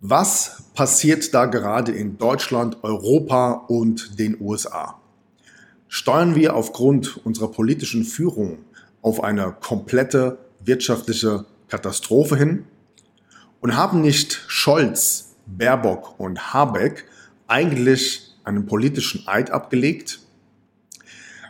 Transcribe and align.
Was 0.00 0.62
passiert 0.74 1.34
da 1.34 1.46
gerade 1.46 1.90
in 1.90 2.18
Deutschland, 2.18 2.84
Europa 2.84 3.64
und 3.66 4.16
den 4.20 4.40
USA? 4.40 5.00
Steuern 5.88 6.36
wir 6.36 6.54
aufgrund 6.54 7.26
unserer 7.26 7.50
politischen 7.50 8.04
Führung 8.04 8.58
auf 9.02 9.24
eine 9.24 9.56
komplette 9.60 10.38
wirtschaftliche 10.64 11.46
Katastrophe 11.66 12.36
hin? 12.36 12.64
Und 13.60 13.76
haben 13.76 14.00
nicht 14.00 14.44
Scholz, 14.46 15.34
Baerbock 15.46 16.20
und 16.20 16.54
Habeck 16.54 17.04
eigentlich 17.48 18.36
einen 18.44 18.66
politischen 18.66 19.26
Eid 19.26 19.50
abgelegt? 19.50 20.20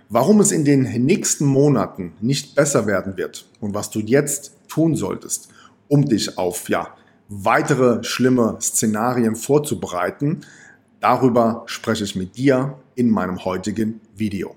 Warum 0.08 0.40
es 0.40 0.52
in 0.52 0.64
den 0.64 0.84
nächsten 1.04 1.44
Monaten 1.44 2.14
nicht 2.22 2.54
besser 2.54 2.86
werden 2.86 3.18
wird 3.18 3.46
und 3.60 3.74
was 3.74 3.90
du 3.90 4.00
jetzt 4.00 4.52
tun 4.68 4.96
solltest, 4.96 5.50
um 5.88 6.06
dich 6.06 6.38
auf 6.38 6.70
ja, 6.70 6.94
weitere 7.28 8.02
schlimme 8.04 8.56
Szenarien 8.60 9.36
vorzubereiten. 9.36 10.44
Darüber 11.00 11.62
spreche 11.66 12.04
ich 12.04 12.16
mit 12.16 12.36
dir 12.36 12.78
in 12.94 13.10
meinem 13.10 13.44
heutigen 13.44 14.00
Video. 14.16 14.56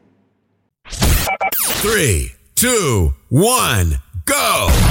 3, 1.84 2.32
2, 2.56 3.14
1, 3.30 4.00
go! 4.26 4.91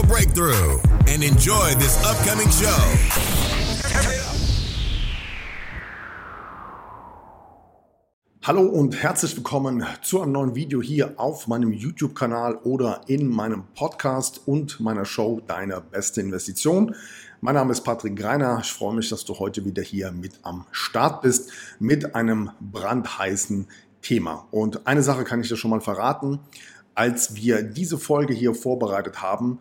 financial 0.00 0.06
breakthrough 0.06 0.80
and 1.08 1.22
enjoy 1.22 1.74
this 1.78 1.96
upcoming 2.04 2.50
show. 2.50 2.68
Hallo 8.42 8.62
und 8.62 9.00
herzlich 9.02 9.36
willkommen 9.36 9.84
zu 10.02 10.22
einem 10.22 10.32
neuen 10.32 10.54
Video 10.54 10.80
hier 10.82 11.14
auf 11.18 11.46
meinem 11.46 11.72
YouTube-Kanal 11.72 12.56
oder 12.64 13.02
in 13.06 13.28
meinem 13.28 13.64
Podcast 13.74 14.40
und 14.46 14.80
meiner 14.80 15.04
Show 15.04 15.40
Deine 15.46 15.80
beste 15.80 16.20
Investition. 16.20 16.94
Mein 17.42 17.54
Name 17.54 17.72
ist 17.72 17.82
Patrick 17.82 18.16
Greiner. 18.16 18.60
Ich 18.62 18.72
freue 18.72 18.94
mich, 18.94 19.08
dass 19.08 19.24
du 19.24 19.38
heute 19.38 19.64
wieder 19.64 19.82
hier 19.82 20.10
mit 20.12 20.32
am 20.42 20.66
Start 20.72 21.22
bist 21.22 21.52
mit 21.78 22.14
einem 22.14 22.50
brandheißen 22.60 23.66
Thema. 24.02 24.46
Und 24.50 24.86
eine 24.86 25.02
Sache 25.02 25.24
kann 25.24 25.40
ich 25.40 25.48
dir 25.48 25.56
schon 25.56 25.70
mal 25.70 25.80
verraten. 25.80 26.40
Als 26.94 27.34
wir 27.34 27.62
diese 27.62 27.98
Folge 27.98 28.34
hier 28.34 28.54
vorbereitet 28.54 29.22
haben, 29.22 29.60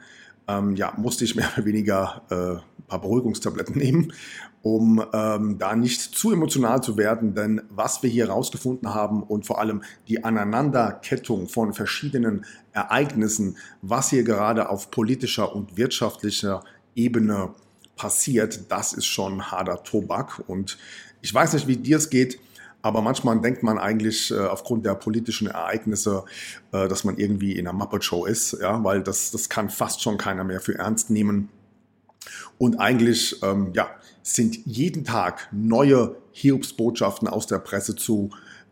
ähm, 0.50 0.75
ja, 0.75 0.94
musste 0.97 1.23
ich 1.23 1.36
mehr 1.36 1.50
oder 1.55 1.66
weniger 1.66 2.23
äh, 2.30 2.36
ein 2.36 2.88
paar 2.88 3.02
Beruhigungstabletten 3.02 3.78
nehmen, 3.78 4.14
um 4.61 5.03
ähm, 5.14 5.58
da 5.58 5.75
nicht 5.75 6.02
zu 6.02 6.33
emotional 6.33 6.81
zu 6.81 6.97
werden. 6.97 7.36
Denn 7.36 7.61
was 7.69 8.03
wir 8.03 8.09
hier 8.09 8.28
herausgefunden 8.28 8.94
haben 8.94 9.23
und 9.23 9.45
vor 9.45 9.59
allem 9.59 9.83
die 10.08 10.23
Aneinanderkettung 10.23 11.47
von 11.47 11.73
verschiedenen 11.73 12.45
Ereignissen, 12.73 13.58
was 13.81 14.09
hier 14.09 14.23
gerade 14.23 14.70
auf 14.70 14.92
politischer 14.92 15.55
und 15.55 15.77
wirtschaftlicher 15.77 16.64
Ebene 16.95 17.53
passiert, 17.95 18.72
das 18.72 18.94
ist 18.94 19.05
schon 19.05 19.52
harter 19.52 19.83
Tobak. 19.83 20.44
Und 20.47 20.77
ich 21.22 21.33
weiß 21.33 21.53
nicht, 21.53 21.67
wie 21.67 21.77
dir 21.77 21.97
es 21.97 22.09
geht. 22.09 22.39
Aber 22.82 23.02
manchmal 23.02 23.40
denkt 23.42 23.62
man 23.62 23.78
eigentlich 23.78 24.32
äh, 24.32 24.40
aufgrund 24.40 24.86
der 24.86 24.96
politischen 24.96 25.48
Ereignisse, 25.48 26.24
äh, 26.72 26.88
dass 26.88 27.04
man 27.04 27.17
irgendwie 27.17 27.54
in 27.54 27.67
einer 27.67 27.78
Muppet 27.78 28.04
Show 28.04 28.26
ist, 28.26 28.58
ja, 28.62 28.84
weil 28.84 29.04
das, 29.04 29.32
das 29.32 29.50
kann 29.50 29.70
fast 29.70 30.02
schon 30.02 30.17
keiner 30.17 30.44
mehr 30.44 30.62
für 30.62 30.76
ernst 30.78 31.10
nehmen. 31.10 31.50
Und 32.58 32.80
eigentlich, 32.80 33.42
ähm, 33.44 33.72
ja, 33.73 33.89
sind 34.22 34.66
jeden 34.66 35.04
Tag 35.04 35.50
neue 35.52 36.16
Hiobsbotschaften 36.32 37.28
aus 37.28 37.48
der 37.48 37.60
Presse 37.60 37.95
zu, 37.95 38.30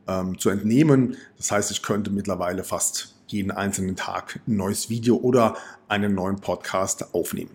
ähm, 0.07 0.38
zu 0.38 0.50
entnehmen. 0.50 1.17
Das 1.38 1.51
heißt, 1.51 1.72
ich 1.72 1.81
könnte 1.81 2.12
mittlerweile 2.12 2.63
fast 2.63 3.16
jeden 3.28 3.51
einzelnen 3.51 3.96
Tag 3.96 4.40
ein 4.47 4.56
neues 4.56 4.90
Video 4.90 5.17
oder 5.17 5.57
einen 5.88 6.13
neuen 6.16 6.38
Podcast 6.38 7.13
aufnehmen. 7.13 7.51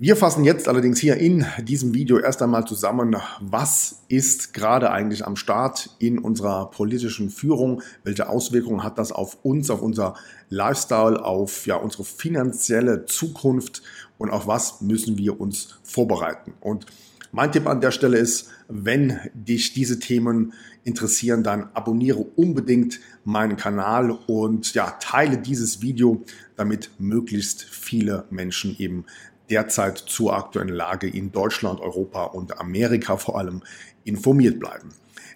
Wir 0.00 0.14
fassen 0.14 0.44
jetzt 0.44 0.68
allerdings 0.68 1.00
hier 1.00 1.16
in 1.16 1.44
diesem 1.60 1.92
Video 1.92 2.20
erst 2.20 2.40
einmal 2.40 2.64
zusammen, 2.64 3.16
was 3.40 4.04
ist 4.06 4.54
gerade 4.54 4.92
eigentlich 4.92 5.26
am 5.26 5.34
Start 5.34 5.90
in 5.98 6.20
unserer 6.20 6.70
politischen 6.70 7.30
Führung, 7.30 7.82
welche 8.04 8.28
Auswirkungen 8.28 8.84
hat 8.84 8.96
das 8.96 9.10
auf 9.10 9.38
uns, 9.42 9.70
auf 9.70 9.82
unser 9.82 10.14
Lifestyle, 10.50 11.24
auf 11.24 11.66
ja, 11.66 11.74
unsere 11.74 12.04
finanzielle 12.04 13.06
Zukunft 13.06 13.82
und 14.18 14.30
auf 14.30 14.46
was 14.46 14.82
müssen 14.82 15.18
wir 15.18 15.40
uns 15.40 15.80
vorbereiten. 15.82 16.54
Und 16.60 16.86
mein 17.32 17.50
Tipp 17.50 17.66
an 17.66 17.80
der 17.80 17.90
Stelle 17.90 18.18
ist, 18.18 18.50
wenn 18.68 19.18
dich 19.34 19.72
diese 19.72 19.98
Themen 19.98 20.52
interessieren, 20.84 21.42
dann 21.42 21.70
abonniere 21.74 22.20
unbedingt 22.20 23.00
meinen 23.24 23.56
Kanal 23.56 24.12
und 24.28 24.74
ja, 24.74 24.92
teile 25.00 25.38
dieses 25.38 25.82
Video, 25.82 26.22
damit 26.54 26.90
möglichst 26.98 27.64
viele 27.64 28.26
Menschen 28.30 28.76
eben 28.78 29.04
derzeit 29.50 29.98
zur 29.98 30.36
aktuellen 30.36 30.68
Lage 30.68 31.08
in 31.08 31.32
Deutschland, 31.32 31.80
Europa 31.80 32.24
und 32.24 32.60
Amerika 32.60 33.16
vor 33.16 33.38
allem 33.38 33.62
informiert 34.04 34.58
bleiben. 34.58 34.90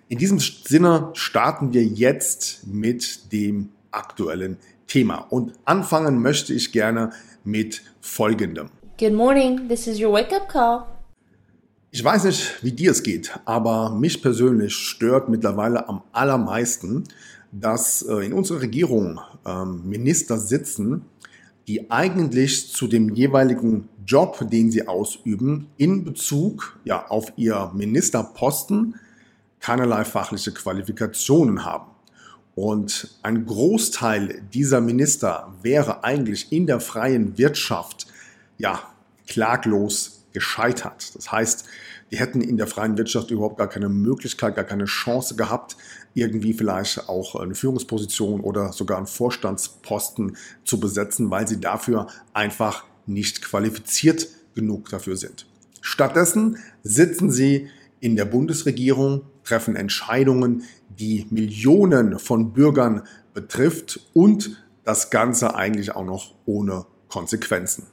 In 0.09 0.19
diesem 0.19 0.39
Sinne 0.39 1.11
starten 1.15 1.73
wir 1.73 1.85
jetzt 1.85 2.67
mit 2.67 3.33
dem 3.33 3.71
aktuellen 3.91 4.59
Thema 4.87 5.19
und 5.19 5.53
anfangen 5.65 6.21
möchte 6.21 6.53
ich 6.53 6.73
gerne 6.73 7.13
mit 7.45 7.83
folgendem. 8.01 8.69
Good 8.99 9.15
morning, 9.15 9.69
this 9.69 9.87
is 9.87 10.01
your 10.01 10.13
wake-up 10.13 10.49
call. 10.49 10.85
Ich 11.91 12.03
weiß 12.03 12.25
nicht, 12.25 12.63
wie 12.63 12.73
dir 12.73 12.91
es 12.91 13.03
geht, 13.03 13.39
aber 13.45 13.91
mich 13.91 14.23
persönlich 14.23 14.75
stört 14.75 15.29
mittlerweile 15.29 15.89
am 15.89 16.03
allermeisten, 16.13 17.05
dass 17.53 18.03
äh, 18.03 18.25
in 18.25 18.33
unserer 18.33 18.63
Regierung 18.63 19.21
ähm, 19.45 19.83
Minister 19.89 20.39
sitzen, 20.39 21.05
die 21.69 21.91
eigentlich 21.91 22.73
zu 22.73 22.87
dem 22.87 23.15
jeweiligen 23.15 23.89
Job, 24.05 24.45
den 24.51 24.71
sie 24.71 24.89
ausüben, 24.89 25.69
in 25.77 26.05
Bezug 26.05 26.79
ja, 26.85 27.07
auf 27.07 27.33
ihr 27.37 27.71
Ministerposten 27.75 28.97
keinerlei 29.61 30.05
fachliche 30.05 30.53
Qualifikationen 30.53 31.65
haben. 31.65 31.91
Und 32.55 33.17
ein 33.23 33.47
Großteil 33.47 34.43
dieser 34.53 34.81
Minister 34.81 35.55
wäre 35.63 36.05
eigentlich 36.05 36.53
in 36.53 36.67
der 36.67 36.81
freien 36.81 37.39
Wirtschaft 37.39 38.07
ja 38.59 38.83
klaglos 39.27 40.25
gescheitert. 40.33 41.15
Das 41.15 41.33
heißt, 41.33 41.65
die 42.11 42.19
hätten 42.19 42.43
in 42.43 42.59
der 42.59 42.67
freien 42.67 42.99
Wirtschaft 42.99 43.31
überhaupt 43.31 43.57
gar 43.57 43.69
keine 43.69 43.89
Möglichkeit, 43.89 44.55
gar 44.55 44.65
keine 44.65 44.85
Chance 44.85 45.35
gehabt, 45.37 45.77
irgendwie 46.15 46.53
vielleicht 46.53 47.09
auch 47.09 47.37
eine 47.37 47.55
Führungsposition 47.55 48.41
oder 48.41 48.73
sogar 48.73 48.99
einen 48.99 49.07
Vorstandsposten 49.07 50.37
zu 50.65 50.79
besetzen, 50.81 51.31
weil 51.31 51.49
sie 51.49 51.61
dafür 51.61 52.09
einfach 52.33 52.85
nicht 53.07 53.43
qualifiziert 53.43 54.29
genug 54.55 54.91
dafür 54.91 55.17
sind. 55.17 55.47
Stattdessen 55.81 56.59
sitzen 56.83 57.31
sie 57.31 57.69
in 58.01 58.17
der 58.17 58.25
Bundesregierung, 58.25 59.23
treffen 59.45 59.77
Entscheidungen, 59.77 60.65
die 60.99 61.27
Millionen 61.31 62.19
von 62.19 62.53
Bürgern 62.53 63.03
betrifft 63.35 64.01
und 64.13 64.63
das 64.85 65.11
Ganze 65.11 65.55
eigentlich 65.55 65.95
auch 65.95 66.05
noch 66.05 66.35
ohne 66.45 66.87
Konsequenzen. 67.09 67.87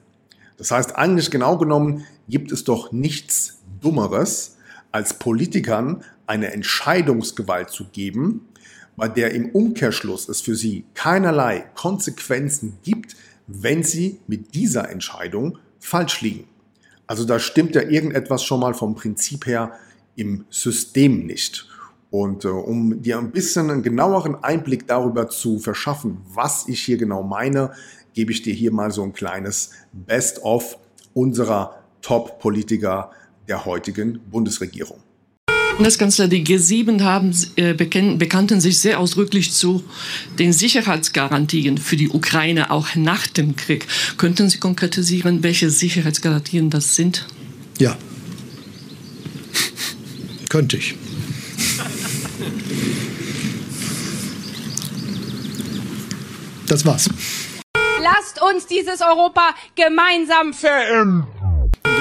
Das 0.57 0.71
heißt, 0.71 0.95
eigentlich 0.95 1.31
genau 1.31 1.57
genommen 1.57 2.05
gibt 2.27 2.51
es 2.51 2.63
doch 2.63 2.91
nichts 2.91 3.59
Dummeres, 3.81 4.57
als 4.91 5.13
Politikern 5.13 6.03
eine 6.29 6.53
Entscheidungsgewalt 6.53 7.71
zu 7.71 7.85
geben, 7.85 8.47
bei 8.95 9.07
der 9.07 9.33
im 9.33 9.49
Umkehrschluss 9.49 10.29
es 10.29 10.41
für 10.41 10.55
sie 10.55 10.85
keinerlei 10.93 11.65
Konsequenzen 11.73 12.77
gibt, 12.83 13.15
wenn 13.47 13.81
sie 13.81 14.19
mit 14.27 14.53
dieser 14.53 14.89
Entscheidung 14.89 15.57
falsch 15.79 16.21
liegen. 16.21 16.47
Also 17.07 17.25
da 17.25 17.39
stimmt 17.39 17.73
ja 17.73 17.81
irgendetwas 17.81 18.43
schon 18.43 18.59
mal 18.59 18.75
vom 18.75 18.93
Prinzip 18.93 19.47
her 19.47 19.73
im 20.15 20.45
System 20.51 21.25
nicht. 21.25 21.67
Und 22.11 22.45
äh, 22.45 22.49
um 22.49 23.01
dir 23.01 23.17
ein 23.17 23.31
bisschen 23.31 23.71
einen 23.71 23.81
genaueren 23.81 24.43
Einblick 24.43 24.85
darüber 24.85 25.29
zu 25.29 25.57
verschaffen, 25.57 26.19
was 26.31 26.67
ich 26.67 26.81
hier 26.81 26.97
genau 26.97 27.23
meine, 27.23 27.71
gebe 28.13 28.31
ich 28.31 28.43
dir 28.43 28.53
hier 28.53 28.71
mal 28.71 28.91
so 28.91 29.01
ein 29.01 29.13
kleines 29.13 29.71
Best-of 29.93 30.77
unserer 31.15 31.79
Top-Politiker 32.01 33.11
der 33.47 33.65
heutigen 33.65 34.19
Bundesregierung. 34.29 34.99
Bundeskanzler, 35.79 36.27
die 36.27 36.43
G7 36.43 37.03
haben, 37.03 37.33
äh, 37.55 37.73
bekannten 37.73 38.59
sich 38.59 38.79
sehr 38.79 38.99
ausdrücklich 38.99 39.53
zu 39.53 39.81
den 40.37 40.51
Sicherheitsgarantien 40.51 41.77
für 41.77 41.95
die 41.95 42.09
Ukraine 42.09 42.69
auch 42.69 42.95
nach 42.95 43.27
dem 43.27 43.55
Krieg. 43.55 43.87
Könnten 44.17 44.49
Sie 44.49 44.59
konkretisieren, 44.59 45.41
welche 45.41 45.69
Sicherheitsgarantien 45.69 46.69
das 46.69 46.95
sind? 46.95 47.25
Ja, 47.79 47.97
Könnte 50.49 50.77
ich. 50.77 50.95
Das 56.67 56.85
war's. 56.85 57.09
Lasst 58.01 58.41
uns 58.41 58.65
dieses 58.65 59.01
Europa 59.01 59.53
gemeinsam 59.75 60.53
verändern. 60.53 61.38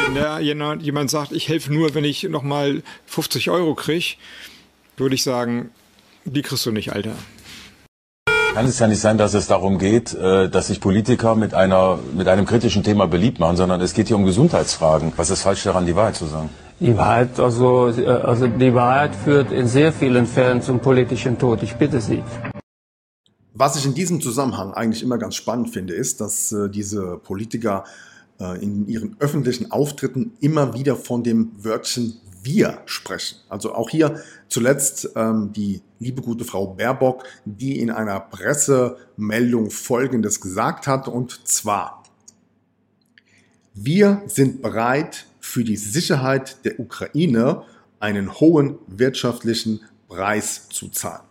Wenn 0.08 0.14
da 0.14 0.38
jemand 0.38 1.10
sagt, 1.10 1.32
ich 1.32 1.50
helfe 1.50 1.70
nur, 1.70 1.94
wenn 1.94 2.04
ich 2.04 2.22
nochmal 2.22 2.82
50 3.04 3.50
Euro 3.50 3.74
kriege, 3.74 4.14
würde 4.96 5.14
ich 5.14 5.22
sagen, 5.22 5.68
die 6.24 6.40
kriegst 6.40 6.64
du 6.64 6.72
nicht, 6.72 6.94
Alter. 6.94 7.12
Kann 8.54 8.64
es 8.64 8.78
ja 8.78 8.86
nicht 8.86 9.00
sein, 9.00 9.18
dass 9.18 9.34
es 9.34 9.48
darum 9.48 9.78
geht, 9.78 10.14
äh, 10.14 10.48
dass 10.48 10.68
sich 10.68 10.80
Politiker 10.80 11.34
mit 11.34 11.52
einer 11.52 11.98
mit 12.16 12.26
einem 12.26 12.46
kritischen 12.46 12.82
Thema 12.82 13.06
beliebt 13.06 13.38
machen, 13.38 13.58
sondern 13.58 13.82
es 13.82 13.92
geht 13.92 14.08
hier 14.08 14.16
um 14.16 14.24
Gesundheitsfragen. 14.24 15.12
Was 15.16 15.28
ist 15.28 15.42
falsch 15.42 15.64
daran, 15.64 15.84
die 15.84 15.94
Wahrheit 15.94 16.16
zu 16.16 16.24
sagen? 16.24 16.48
Die 16.80 16.96
Wahrheit, 16.96 17.38
also, 17.38 17.88
äh, 17.88 18.06
also 18.06 18.46
die 18.46 18.72
Wahrheit 18.72 19.14
führt 19.14 19.52
in 19.52 19.68
sehr 19.68 19.92
vielen 19.92 20.26
Fällen 20.26 20.62
zum 20.62 20.80
politischen 20.80 21.38
Tod. 21.38 21.62
Ich 21.62 21.74
bitte 21.74 22.00
Sie. 22.00 22.24
Was 23.52 23.76
ich 23.76 23.84
in 23.84 23.92
diesem 23.92 24.22
Zusammenhang 24.22 24.72
eigentlich 24.72 25.02
immer 25.02 25.18
ganz 25.18 25.34
spannend 25.34 25.68
finde, 25.68 25.92
ist, 25.92 26.22
dass 26.22 26.50
äh, 26.50 26.70
diese 26.70 27.18
Politiker 27.18 27.84
äh, 27.84 28.08
in 28.38 28.86
ihren 28.86 29.16
öffentlichen 29.18 29.70
Auftritten 29.70 30.32
immer 30.40 30.74
wieder 30.74 30.96
von 30.96 31.22
dem 31.22 31.52
Wörtchen 31.62 32.20
wir 32.42 32.82
sprechen. 32.86 33.38
Also 33.48 33.74
auch 33.74 33.90
hier 33.90 34.22
zuletzt 34.48 35.10
ähm, 35.16 35.52
die 35.52 35.82
liebe 35.98 36.22
gute 36.22 36.44
Frau 36.44 36.68
Baerbock, 36.68 37.24
die 37.44 37.80
in 37.80 37.90
einer 37.90 38.20
Pressemeldung 38.20 39.70
Folgendes 39.70 40.40
gesagt 40.40 40.86
hat, 40.86 41.08
und 41.08 41.46
zwar, 41.46 42.04
wir 43.74 44.22
sind 44.26 44.62
bereit, 44.62 45.26
für 45.40 45.64
die 45.64 45.76
Sicherheit 45.76 46.64
der 46.64 46.78
Ukraine 46.78 47.62
einen 48.00 48.38
hohen 48.38 48.78
wirtschaftlichen 48.86 49.80
Preis 50.08 50.68
zu 50.68 50.88
zahlen. 50.88 51.26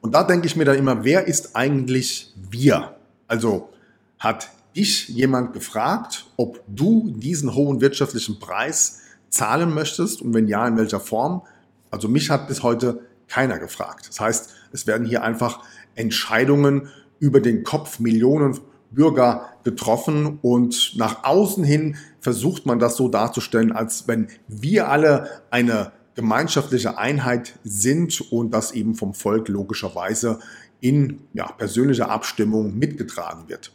Und 0.00 0.14
da 0.14 0.22
denke 0.22 0.46
ich 0.46 0.54
mir 0.54 0.64
dann 0.64 0.76
immer, 0.76 1.04
wer 1.04 1.26
ist 1.26 1.56
eigentlich 1.56 2.32
wir? 2.50 2.96
Also 3.26 3.70
hat 4.18 4.50
dich 4.76 5.08
jemand 5.08 5.52
gefragt, 5.52 6.26
ob 6.36 6.60
du 6.66 7.12
diesen 7.16 7.54
hohen 7.54 7.80
wirtschaftlichen 7.80 8.38
Preis 8.38 9.00
zahlen 9.30 9.72
möchtest 9.72 10.22
und 10.22 10.34
wenn 10.34 10.48
ja, 10.48 10.66
in 10.66 10.76
welcher 10.76 11.00
Form? 11.00 11.42
Also 11.90 12.08
mich 12.08 12.30
hat 12.30 12.48
bis 12.48 12.62
heute 12.62 13.00
keiner 13.28 13.58
gefragt. 13.58 14.08
Das 14.08 14.20
heißt, 14.20 14.50
es 14.72 14.86
werden 14.86 15.06
hier 15.06 15.22
einfach 15.22 15.62
Entscheidungen 15.94 16.88
über 17.18 17.40
den 17.40 17.64
Kopf 17.64 18.00
Millionen 18.00 18.58
Bürger 18.90 19.48
getroffen 19.64 20.38
und 20.42 20.94
nach 20.96 21.24
außen 21.24 21.64
hin 21.64 21.96
versucht 22.20 22.66
man 22.66 22.78
das 22.78 22.96
so 22.96 23.08
darzustellen, 23.08 23.72
als 23.72 24.06
wenn 24.06 24.28
wir 24.46 24.88
alle 24.88 25.42
eine 25.50 25.92
gemeinschaftliche 26.14 26.96
Einheit 26.96 27.58
sind 27.64 28.20
und 28.32 28.52
das 28.52 28.72
eben 28.72 28.94
vom 28.94 29.14
Volk 29.14 29.48
logischerweise 29.48 30.38
in 30.80 31.20
ja, 31.32 31.50
persönlicher 31.50 32.08
Abstimmung 32.08 32.78
mitgetragen 32.78 33.48
wird. 33.48 33.72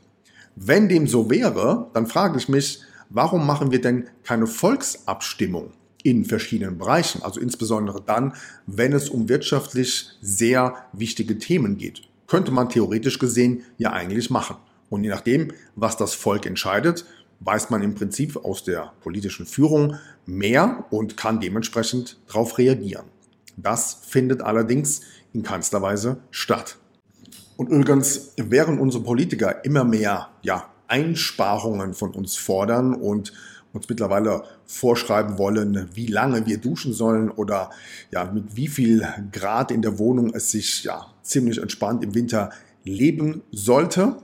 Wenn 0.56 0.90
dem 0.90 1.08
so 1.08 1.30
wäre, 1.30 1.90
dann 1.94 2.08
frage 2.08 2.38
ich 2.38 2.50
mich, 2.50 2.82
warum 3.10 3.46
machen 3.46 3.72
wir 3.72 3.82
denn 3.82 4.08
keine 4.24 4.48
Volksabstimmung 4.48 5.72
in 6.04 6.26
verschiedenen 6.26 6.78
Bereichen? 6.78 7.24
Also 7.24 7.40
insbesondere 7.40 8.02
dann, 8.02 8.34
wenn 8.66 8.94
es 8.94 9.10
um 9.10 9.30
wirtschaftlich 9.30 10.10
sehr 10.22 10.76
wichtige 10.94 11.38
Themen 11.38 11.78
geht. 11.78 12.02
Könnte 12.28 12.52
man 12.52 12.70
theoretisch 12.70 13.20
gesehen 13.20 13.64
ja 13.78 13.92
eigentlich 13.92 14.30
machen. 14.30 14.58
Und 14.90 15.04
je 15.04 15.10
nachdem, 15.10 15.52
was 15.76 15.98
das 15.98 16.14
Volk 16.14 16.46
entscheidet, 16.46 17.06
weiß 17.42 17.70
man 17.70 17.82
im 17.82 17.96
Prinzip 17.96 18.38
aus 18.44 18.64
der 18.64 18.94
politischen 19.02 19.46
Führung 19.46 19.96
mehr 20.26 20.86
und 20.90 21.18
kann 21.18 21.40
dementsprechend 21.40 22.18
darauf 22.28 22.58
reagieren. 22.58 23.06
Das 23.56 24.00
findet 24.08 24.42
allerdings 24.42 25.02
in 25.34 25.44
keinster 25.44 25.82
Weise 25.82 26.18
statt. 26.32 26.78
Und 27.60 27.68
übrigens, 27.68 28.32
während 28.38 28.80
unsere 28.80 29.04
Politiker 29.04 29.66
immer 29.66 29.84
mehr 29.84 30.30
ja, 30.44 30.70
Einsparungen 30.88 31.94
von 31.94 32.12
uns 32.12 32.38
fordern 32.38 32.96
und 32.96 33.34
uns 33.74 33.90
mittlerweile 33.90 34.44
vorschreiben 34.66 35.38
wollen, 35.38 35.90
wie 35.94 36.08
lange 36.08 36.46
wir 36.46 36.60
duschen 36.60 36.94
sollen 36.94 37.30
oder 37.30 37.70
ja, 38.12 38.32
mit 38.32 38.56
wie 38.56 38.70
viel 38.70 39.06
Grad 39.34 39.72
in 39.72 39.82
der 39.82 40.00
Wohnung 40.00 40.34
es 40.34 40.52
sich 40.52 40.86
ja 40.86 41.08
ziemlich 41.22 41.62
entspannt 41.62 42.02
im 42.02 42.16
Winter 42.16 42.52
leben 42.86 43.42
sollte, 43.52 44.16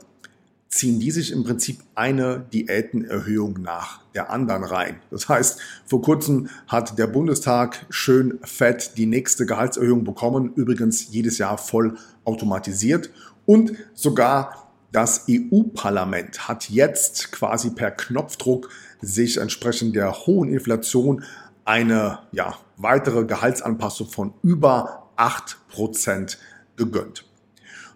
ziehen 0.75 0.99
die 0.99 1.11
sich 1.11 1.31
im 1.31 1.43
Prinzip 1.43 1.79
eine 1.95 2.45
Diätenerhöhung 2.53 3.61
nach 3.61 4.01
der 4.13 4.29
anderen 4.29 4.63
rein. 4.63 4.99
Das 5.09 5.29
heißt, 5.29 5.59
vor 5.85 6.01
kurzem 6.01 6.49
hat 6.67 6.99
der 6.99 7.07
Bundestag 7.07 7.85
schön 7.89 8.39
fett 8.43 8.97
die 8.97 9.05
nächste 9.05 9.45
Gehaltserhöhung 9.45 10.03
bekommen, 10.03 10.51
übrigens 10.55 11.11
jedes 11.11 11.37
Jahr 11.37 11.57
voll 11.57 11.97
automatisiert 12.25 13.09
und 13.45 13.71
sogar 13.93 14.69
das 14.91 15.25
EU-Parlament 15.29 16.47
hat 16.47 16.69
jetzt 16.69 17.31
quasi 17.31 17.69
per 17.69 17.91
Knopfdruck 17.91 18.69
sich 19.01 19.37
entsprechend 19.37 19.95
der 19.95 20.25
hohen 20.25 20.49
Inflation 20.49 21.23
eine 21.63 22.19
ja, 22.31 22.55
weitere 22.77 23.25
Gehaltsanpassung 23.25 24.07
von 24.07 24.33
über 24.41 25.09
8% 25.17 26.37
gegönnt. 26.75 27.25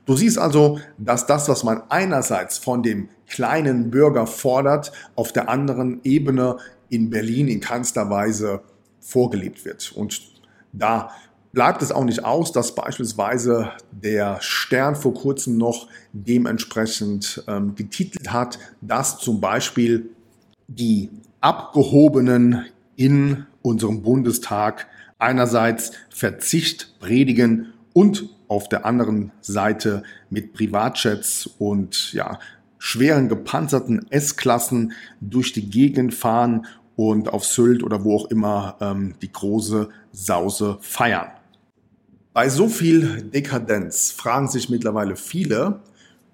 Du 0.09 0.15
siehst 0.15 0.39
also, 0.39 0.79
dass 0.97 1.27
das, 1.27 1.49
was 1.49 1.63
man 1.63 1.83
einerseits 1.89 2.57
von 2.57 2.81
dem 2.81 3.09
kleinen 3.27 3.91
Bürger 3.91 4.25
fordert, 4.25 4.91
auf 5.13 5.33
der 5.33 5.49
anderen 5.49 6.01
Ebene 6.03 6.57
in 6.89 7.11
Berlin 7.11 7.47
in 7.47 7.59
keinster 7.59 8.09
Weise 8.09 8.61
vorgelebt 8.99 9.65
wird. 9.65 9.91
Und 9.91 10.19
da 10.73 11.11
bleibt 11.51 11.83
es 11.83 11.91
auch 11.91 12.05
nicht 12.05 12.25
aus, 12.25 12.51
dass 12.51 12.73
beispielsweise 12.73 13.73
der 13.91 14.41
Stern 14.41 14.95
vor 14.95 15.13
kurzem 15.13 15.57
noch 15.57 15.87
dementsprechend 16.11 17.43
ähm, 17.47 17.75
getitelt 17.75 18.33
hat, 18.33 18.57
dass 18.81 19.19
zum 19.19 19.39
Beispiel 19.39 20.09
die 20.67 21.11
Abgehobenen 21.39 22.65
in 22.95 23.45
unserem 23.61 24.01
Bundestag 24.01 24.87
einerseits 25.19 25.91
Verzicht 26.09 26.95
predigen 26.99 27.73
und 27.93 28.38
auf 28.49 28.67
der 28.67 28.85
anderen 28.85 29.31
Seite 29.39 30.03
mit 30.29 30.53
Privatjets 30.53 31.49
und 31.57 32.11
ja, 32.11 32.39
schweren 32.77 33.29
gepanzerten 33.29 34.05
S-Klassen 34.09 34.91
durch 35.21 35.53
die 35.53 35.69
Gegend 35.69 36.13
fahren 36.13 36.65
und 36.95 37.29
auf 37.29 37.45
Sylt 37.45 37.83
oder 37.83 38.03
wo 38.03 38.17
auch 38.17 38.25
immer 38.25 38.75
ähm, 38.81 39.13
die 39.21 39.31
große 39.31 39.87
Sause 40.11 40.77
feiern. 40.81 41.27
Bei 42.33 42.49
so 42.49 42.67
viel 42.67 43.21
Dekadenz 43.23 44.11
fragen 44.11 44.47
sich 44.47 44.69
mittlerweile 44.69 45.15
viele, 45.15 45.81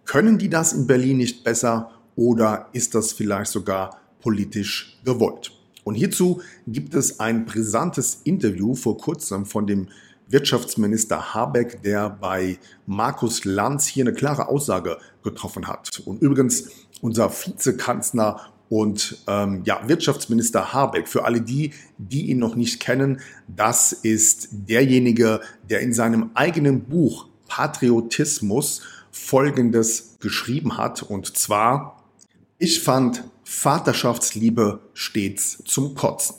können 0.06 0.38
die 0.38 0.50
das 0.50 0.74
in 0.74 0.88
Berlin 0.88 1.18
nicht 1.18 1.44
besser 1.44 1.92
oder 2.16 2.70
ist 2.74 2.96
das 2.96 3.14
vielleicht 3.14 3.52
sogar 3.52 3.98
politisch 4.22 5.00
gewollt? 5.04 5.52
Und 5.84 5.96
hierzu 5.96 6.42
gibt 6.66 6.96
es 6.96 7.20
ein 7.20 7.46
brisantes 7.46 8.22
Interview 8.24 8.74
vor 8.74 8.98
kurzem 8.98 9.46
von 9.46 9.68
dem 9.68 9.88
Wirtschaftsminister 10.28 11.34
Habeck, 11.34 11.82
der 11.84 12.10
bei 12.10 12.58
Markus 12.86 13.46
Lanz 13.46 13.86
hier 13.86 14.04
eine 14.04 14.14
klare 14.14 14.48
Aussage 14.48 14.98
getroffen 15.24 15.68
hat. 15.68 16.02
Und 16.06 16.22
übrigens 16.22 16.70
unser 17.02 17.30
Vizekanzler 17.32 18.52
und 18.70 19.18
ähm, 19.28 19.62
ja, 19.66 19.88
Wirtschaftsminister 19.88 20.74
Habeck, 20.74 21.08
für 21.08 21.26
alle 21.26 21.42
die, 21.42 21.74
die 21.98 22.32
ihn 22.32 22.40
noch 22.40 22.56
nicht 22.56 22.80
kennen, 22.80 23.22
das 23.48 23.92
ist 23.92 24.50
derjenige, 24.52 25.42
der 25.70 25.82
in 25.82 25.94
seinem 25.94 26.32
eigenen 26.34 26.86
Buch 26.86 27.28
Patriotismus 27.48 28.82
Folgendes 29.12 30.18
geschrieben 30.20 30.78
hat. 30.78 31.04
Und 31.04 31.38
zwar, 31.38 32.04
ich 32.58 32.82
fand 32.82 33.24
Vaterschaftsliebe 33.44 34.80
stets 34.94 35.64
zum 35.66 35.96
Kotzen. 35.96 36.36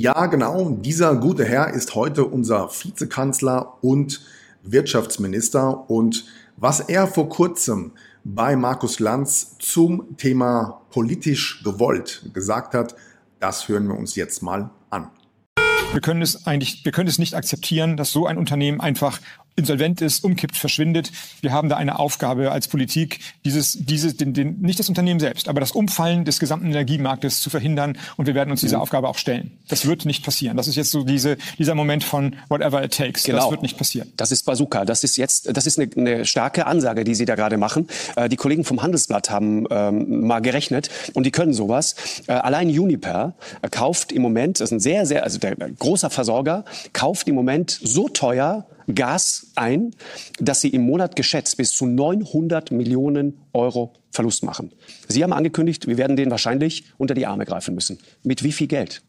Ja, 0.00 0.26
genau. 0.26 0.70
Dieser 0.80 1.16
gute 1.16 1.44
Herr 1.44 1.74
ist 1.74 1.96
heute 1.96 2.24
unser 2.24 2.70
Vizekanzler 2.70 3.82
und 3.82 4.20
Wirtschaftsminister. 4.62 5.90
Und 5.90 6.24
was 6.56 6.78
er 6.78 7.08
vor 7.08 7.28
kurzem 7.28 7.90
bei 8.22 8.54
Markus 8.54 9.00
Lanz 9.00 9.56
zum 9.58 10.16
Thema 10.16 10.82
politisch 10.90 11.64
gewollt 11.64 12.30
gesagt 12.32 12.74
hat, 12.74 12.94
das 13.40 13.66
hören 13.66 13.88
wir 13.88 13.98
uns 13.98 14.14
jetzt 14.14 14.40
mal 14.40 14.70
an. 14.90 15.10
Wir 15.90 16.00
können 16.00 16.22
es 16.22 16.46
eigentlich, 16.46 16.84
wir 16.84 16.92
können 16.92 17.08
es 17.08 17.18
nicht 17.18 17.34
akzeptieren, 17.34 17.96
dass 17.96 18.12
so 18.12 18.24
ein 18.24 18.38
Unternehmen 18.38 18.80
einfach 18.80 19.18
insolvent 19.58 20.00
ist, 20.00 20.24
umkippt, 20.24 20.56
verschwindet. 20.56 21.12
Wir 21.40 21.52
haben 21.52 21.68
da 21.68 21.76
eine 21.76 21.98
Aufgabe 21.98 22.50
als 22.52 22.68
Politik, 22.68 23.20
dieses, 23.44 23.72
dieses, 23.72 24.16
den, 24.16 24.32
den, 24.32 24.60
nicht 24.60 24.78
das 24.78 24.88
Unternehmen 24.88 25.20
selbst, 25.20 25.48
aber 25.48 25.60
das 25.60 25.72
Umfallen 25.72 26.24
des 26.24 26.38
gesamten 26.38 26.66
Energiemarktes 26.66 27.40
zu 27.40 27.50
verhindern. 27.50 27.98
Und 28.16 28.26
wir 28.26 28.34
werden 28.34 28.50
uns 28.50 28.60
dieser 28.60 28.76
mhm. 28.76 28.82
Aufgabe 28.82 29.08
auch 29.08 29.18
stellen. 29.18 29.58
Das 29.68 29.86
wird 29.86 30.04
nicht 30.04 30.24
passieren. 30.24 30.56
Das 30.56 30.68
ist 30.68 30.76
jetzt 30.76 30.90
so 30.90 31.04
diese, 31.04 31.36
dieser 31.58 31.74
Moment 31.74 32.04
von 32.04 32.36
whatever 32.48 32.82
it 32.82 32.96
takes. 32.96 33.24
Genau. 33.24 33.38
Das 33.38 33.50
wird 33.50 33.62
nicht 33.62 33.76
passieren. 33.76 34.12
Das 34.16 34.32
ist 34.32 34.44
Bazooka. 34.44 34.84
Das 34.84 35.04
ist 35.04 35.16
jetzt, 35.16 35.54
das 35.56 35.66
ist 35.66 35.78
eine, 35.78 35.90
eine 35.96 36.24
starke 36.24 36.66
Ansage, 36.66 37.04
die 37.04 37.14
Sie 37.14 37.24
da 37.24 37.34
gerade 37.34 37.58
machen. 37.58 37.88
Äh, 38.16 38.28
die 38.28 38.36
Kollegen 38.36 38.64
vom 38.64 38.82
Handelsblatt 38.82 39.30
haben 39.30 39.66
ähm, 39.70 40.26
mal 40.26 40.40
gerechnet 40.40 40.88
und 41.14 41.24
die 41.24 41.32
können 41.32 41.52
sowas. 41.52 41.96
Äh, 42.26 42.32
allein 42.32 42.68
Uniper 42.68 43.34
kauft 43.70 44.12
im 44.12 44.22
Moment, 44.22 44.60
das 44.60 44.68
ist 44.68 44.72
ein 44.72 44.80
sehr, 44.80 45.06
sehr, 45.06 45.24
also 45.24 45.38
der, 45.38 45.56
der 45.56 45.70
großer 45.70 46.10
Versorger, 46.10 46.64
kauft 46.92 47.28
im 47.28 47.34
Moment 47.34 47.78
so 47.82 48.08
teuer 48.08 48.66
Gas 48.94 49.52
ein, 49.54 49.94
dass 50.38 50.60
sie 50.60 50.68
im 50.68 50.82
Monat 50.82 51.16
geschätzt 51.16 51.56
bis 51.56 51.72
zu 51.72 51.86
900 51.86 52.70
Millionen 52.70 53.38
Euro 53.52 53.94
Verlust 54.10 54.42
machen. 54.42 54.72
Sie 55.08 55.22
haben 55.22 55.32
angekündigt, 55.32 55.86
wir 55.86 55.98
werden 55.98 56.16
denen 56.16 56.30
wahrscheinlich 56.30 56.84
unter 56.96 57.14
die 57.14 57.26
Arme 57.26 57.44
greifen 57.44 57.74
müssen. 57.74 57.98
Mit 58.22 58.42
wie 58.42 58.52
viel 58.52 58.66
Geld? 58.66 59.02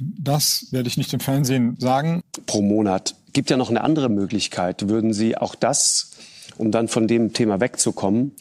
Das 0.00 0.66
werde 0.70 0.88
ich 0.88 0.96
nicht 0.96 1.12
im 1.12 1.20
Fernsehen 1.20 1.76
sagen. 1.78 2.22
Pro 2.46 2.62
Monat. 2.62 3.14
Gibt 3.32 3.50
ja 3.50 3.56
noch 3.56 3.70
eine 3.70 3.82
andere 3.82 4.08
Möglichkeit. 4.08 4.88
Würden 4.88 5.12
Sie 5.12 5.36
auch 5.36 5.54
das, 5.54 6.12
um 6.56 6.70
dann 6.70 6.88
von 6.88 7.06
dem 7.06 7.32
Thema 7.32 7.60
wegzukommen, 7.60 8.32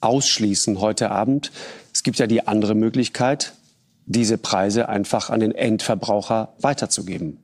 ausschließen 0.00 0.80
heute 0.80 1.10
Abend? 1.10 1.50
Es 1.94 2.02
gibt 2.02 2.18
ja 2.18 2.26
die 2.26 2.46
andere 2.46 2.74
Möglichkeit, 2.74 3.54
diese 4.06 4.38
Preise 4.38 4.88
einfach 4.88 5.30
an 5.30 5.40
den 5.40 5.52
Endverbraucher 5.52 6.54
weiterzugeben. 6.60 7.38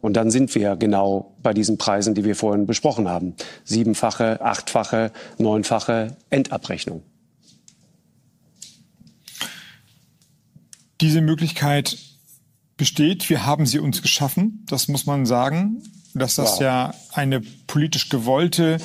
Und 0.00 0.14
dann 0.14 0.30
sind 0.30 0.54
wir 0.54 0.76
genau 0.76 1.34
bei 1.42 1.52
diesen 1.52 1.78
Preisen, 1.78 2.14
die 2.14 2.24
wir 2.24 2.36
vorhin 2.36 2.66
besprochen 2.66 3.08
haben. 3.08 3.34
Siebenfache, 3.64 4.40
achtfache, 4.40 5.12
neunfache 5.38 6.16
Endabrechnung. 6.30 7.02
Diese 11.00 11.20
Möglichkeit 11.20 11.96
besteht. 12.76 13.28
Wir 13.28 13.44
haben 13.44 13.66
sie 13.66 13.78
uns 13.78 14.02
geschaffen. 14.02 14.64
Das 14.68 14.88
muss 14.88 15.06
man 15.06 15.26
sagen, 15.26 15.82
dass 16.14 16.36
das 16.36 16.52
wow. 16.52 16.60
ja 16.60 16.94
eine 17.12 17.42
politisch 17.66 18.08
gewollte 18.08 18.78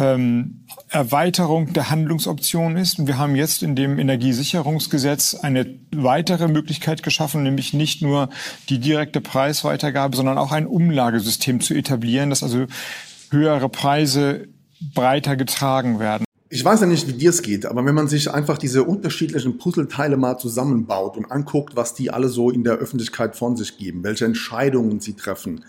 ähm, 0.00 0.64
Erweiterung 0.88 1.72
der 1.72 1.90
Handlungsoptionen 1.90 2.76
ist. 2.76 2.98
Und 2.98 3.06
wir 3.06 3.18
haben 3.18 3.36
jetzt 3.36 3.62
in 3.62 3.76
dem 3.76 3.98
Energiesicherungsgesetz 3.98 5.34
eine 5.34 5.78
weitere 5.94 6.48
Möglichkeit 6.48 7.02
geschaffen, 7.02 7.42
nämlich 7.42 7.72
nicht 7.74 8.02
nur 8.02 8.30
die 8.68 8.78
direkte 8.78 9.20
Preisweitergabe, 9.20 10.16
sondern 10.16 10.38
auch 10.38 10.52
ein 10.52 10.66
Umlagesystem 10.66 11.60
zu 11.60 11.74
etablieren, 11.74 12.30
dass 12.30 12.42
also 12.42 12.66
höhere 13.30 13.68
Preise 13.68 14.48
breiter 14.94 15.36
getragen 15.36 16.00
werden. 16.00 16.24
Ich 16.52 16.64
weiß 16.64 16.80
ja 16.80 16.86
nicht, 16.88 17.06
wie 17.06 17.12
dir 17.12 17.30
es 17.30 17.42
geht, 17.42 17.64
aber 17.64 17.84
wenn 17.84 17.94
man 17.94 18.08
sich 18.08 18.28
einfach 18.28 18.58
diese 18.58 18.82
unterschiedlichen 18.82 19.56
Puzzleteile 19.58 20.16
mal 20.16 20.36
zusammenbaut 20.36 21.16
und 21.16 21.30
anguckt, 21.30 21.76
was 21.76 21.94
die 21.94 22.10
alle 22.10 22.28
so 22.28 22.50
in 22.50 22.64
der 22.64 22.74
Öffentlichkeit 22.74 23.36
von 23.36 23.56
sich 23.56 23.78
geben, 23.78 24.02
welche 24.02 24.24
Entscheidungen 24.24 24.98
sie 24.98 25.14
treffen, 25.14 25.64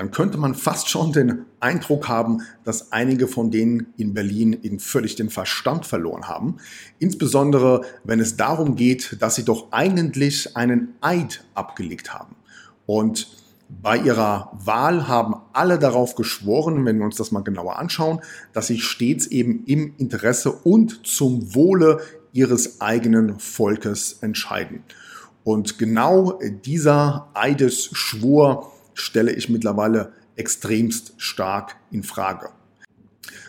dann 0.00 0.12
könnte 0.12 0.38
man 0.38 0.54
fast 0.54 0.88
schon 0.88 1.12
den 1.12 1.44
Eindruck 1.60 2.08
haben, 2.08 2.40
dass 2.64 2.90
einige 2.90 3.28
von 3.28 3.50
denen 3.50 3.92
in 3.98 4.14
Berlin 4.14 4.54
in 4.54 4.80
völlig 4.80 5.14
den 5.14 5.28
Verstand 5.28 5.84
verloren 5.84 6.26
haben. 6.26 6.56
Insbesondere, 6.98 7.82
wenn 8.02 8.18
es 8.18 8.38
darum 8.38 8.76
geht, 8.76 9.18
dass 9.20 9.34
sie 9.34 9.44
doch 9.44 9.72
eigentlich 9.72 10.56
einen 10.56 10.94
Eid 11.02 11.44
abgelegt 11.54 12.14
haben. 12.14 12.34
Und 12.86 13.28
bei 13.68 13.98
ihrer 13.98 14.50
Wahl 14.54 15.06
haben 15.06 15.34
alle 15.52 15.78
darauf 15.78 16.14
geschworen, 16.14 16.86
wenn 16.86 16.96
wir 16.96 17.04
uns 17.04 17.16
das 17.16 17.30
mal 17.30 17.44
genauer 17.44 17.78
anschauen, 17.78 18.22
dass 18.54 18.68
sie 18.68 18.80
stets 18.80 19.26
eben 19.26 19.64
im 19.66 19.92
Interesse 19.98 20.50
und 20.50 21.06
zum 21.06 21.54
Wohle 21.54 22.00
ihres 22.32 22.80
eigenen 22.80 23.38
Volkes 23.38 24.16
entscheiden. 24.22 24.82
Und 25.44 25.76
genau 25.76 26.40
dieser 26.64 27.28
Eidesschwur 27.34 28.72
stelle 28.94 29.32
ich 29.32 29.48
mittlerweile 29.48 30.12
extremst 30.36 31.14
stark 31.18 31.76
in 31.90 32.02
Frage. 32.02 32.50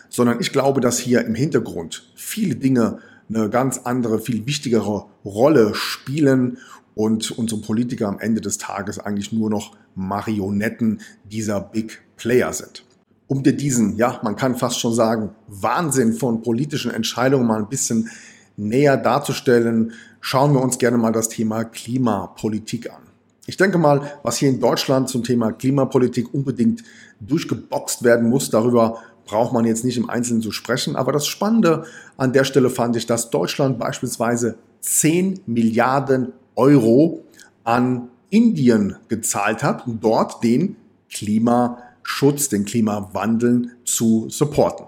Sondern 0.08 0.40
ich 0.40 0.52
glaube, 0.52 0.80
dass 0.80 0.98
hier 0.98 1.24
im 1.24 1.34
Hintergrund 1.34 2.12
viele 2.14 2.56
Dinge 2.56 2.98
eine 3.28 3.48
ganz 3.48 3.78
andere, 3.78 4.18
viel 4.18 4.46
wichtigere 4.46 5.06
Rolle 5.24 5.74
spielen 5.74 6.58
und 6.94 7.30
unsere 7.30 7.60
Politiker 7.60 8.08
am 8.08 8.18
Ende 8.18 8.40
des 8.40 8.58
Tages 8.58 8.98
eigentlich 8.98 9.32
nur 9.32 9.48
noch 9.48 9.74
Marionetten 9.94 11.00
dieser 11.24 11.60
Big 11.60 12.02
Player 12.16 12.52
sind. 12.52 12.84
Um 13.26 13.42
dir 13.42 13.54
diesen, 13.54 13.96
ja, 13.96 14.20
man 14.22 14.36
kann 14.36 14.56
fast 14.56 14.78
schon 14.78 14.94
sagen, 14.94 15.30
Wahnsinn 15.46 16.12
von 16.12 16.42
politischen 16.42 16.90
Entscheidungen 16.90 17.46
mal 17.46 17.60
ein 17.60 17.68
bisschen 17.68 18.10
näher 18.56 18.98
darzustellen, 18.98 19.92
schauen 20.20 20.52
wir 20.52 20.60
uns 20.60 20.78
gerne 20.78 20.98
mal 20.98 21.12
das 21.12 21.30
Thema 21.30 21.64
Klimapolitik 21.64 22.90
an. 22.90 23.11
Ich 23.46 23.56
denke 23.56 23.78
mal, 23.78 24.12
was 24.22 24.36
hier 24.36 24.48
in 24.48 24.60
Deutschland 24.60 25.08
zum 25.08 25.24
Thema 25.24 25.52
Klimapolitik 25.52 26.32
unbedingt 26.32 26.84
durchgeboxt 27.20 28.04
werden 28.04 28.28
muss, 28.28 28.50
darüber 28.50 28.98
braucht 29.24 29.52
man 29.52 29.64
jetzt 29.64 29.84
nicht 29.84 29.96
im 29.96 30.08
Einzelnen 30.08 30.42
zu 30.42 30.52
sprechen. 30.52 30.94
Aber 30.94 31.12
das 31.12 31.26
Spannende 31.26 31.84
an 32.16 32.32
der 32.32 32.44
Stelle 32.44 32.70
fand 32.70 32.96
ich, 32.96 33.06
dass 33.06 33.30
Deutschland 33.30 33.78
beispielsweise 33.78 34.56
10 34.80 35.40
Milliarden 35.46 36.32
Euro 36.54 37.24
an 37.64 38.08
Indien 38.30 38.96
gezahlt 39.08 39.62
hat, 39.62 39.86
um 39.86 40.00
dort 40.00 40.42
den 40.42 40.76
Klimaschutz, 41.10 42.48
den 42.48 42.64
Klimawandel 42.64 43.70
zu 43.84 44.28
supporten. 44.28 44.86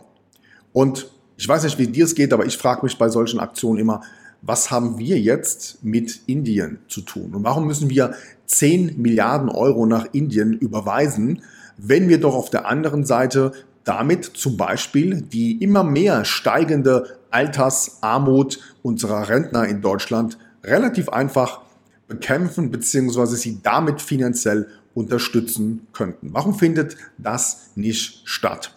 Und 0.73 1.11
ich 1.37 1.49
weiß 1.49 1.64
nicht, 1.64 1.78
wie 1.78 1.87
dir 1.87 2.04
es 2.04 2.14
geht, 2.14 2.32
aber 2.32 2.46
ich 2.46 2.56
frage 2.56 2.84
mich 2.84 2.96
bei 2.96 3.08
solchen 3.08 3.40
Aktionen 3.40 3.80
immer, 3.80 4.02
was 4.46 4.70
haben 4.70 4.98
wir 4.98 5.18
jetzt 5.18 5.82
mit 5.82 6.20
Indien 6.26 6.78
zu 6.88 7.00
tun? 7.00 7.34
Und 7.34 7.44
warum 7.44 7.66
müssen 7.66 7.88
wir 7.88 8.14
10 8.46 9.00
Milliarden 9.00 9.48
Euro 9.48 9.86
nach 9.86 10.06
Indien 10.12 10.52
überweisen, 10.52 11.42
wenn 11.78 12.08
wir 12.08 12.20
doch 12.20 12.34
auf 12.34 12.50
der 12.50 12.66
anderen 12.66 13.04
Seite 13.04 13.52
damit 13.84 14.24
zum 14.24 14.56
Beispiel 14.56 15.22
die 15.22 15.62
immer 15.62 15.82
mehr 15.82 16.24
steigende 16.24 17.18
Altersarmut 17.30 18.60
unserer 18.82 19.28
Rentner 19.28 19.66
in 19.66 19.80
Deutschland 19.80 20.38
relativ 20.62 21.08
einfach 21.08 21.62
bekämpfen 22.06 22.70
bzw. 22.70 23.26
sie 23.36 23.60
damit 23.62 24.00
finanziell 24.00 24.68
unterstützen 24.94 25.86
könnten. 25.92 26.32
Warum 26.32 26.54
findet 26.54 26.96
das 27.18 27.70
nicht 27.74 28.22
statt? 28.24 28.76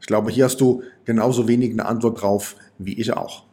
Ich 0.00 0.06
glaube, 0.06 0.30
hier 0.30 0.44
hast 0.44 0.60
du 0.60 0.82
genauso 1.04 1.48
wenig 1.48 1.72
eine 1.72 1.86
Antwort 1.86 2.22
drauf 2.22 2.56
wie 2.78 2.98
ich 2.98 3.12
auch. 3.12 3.49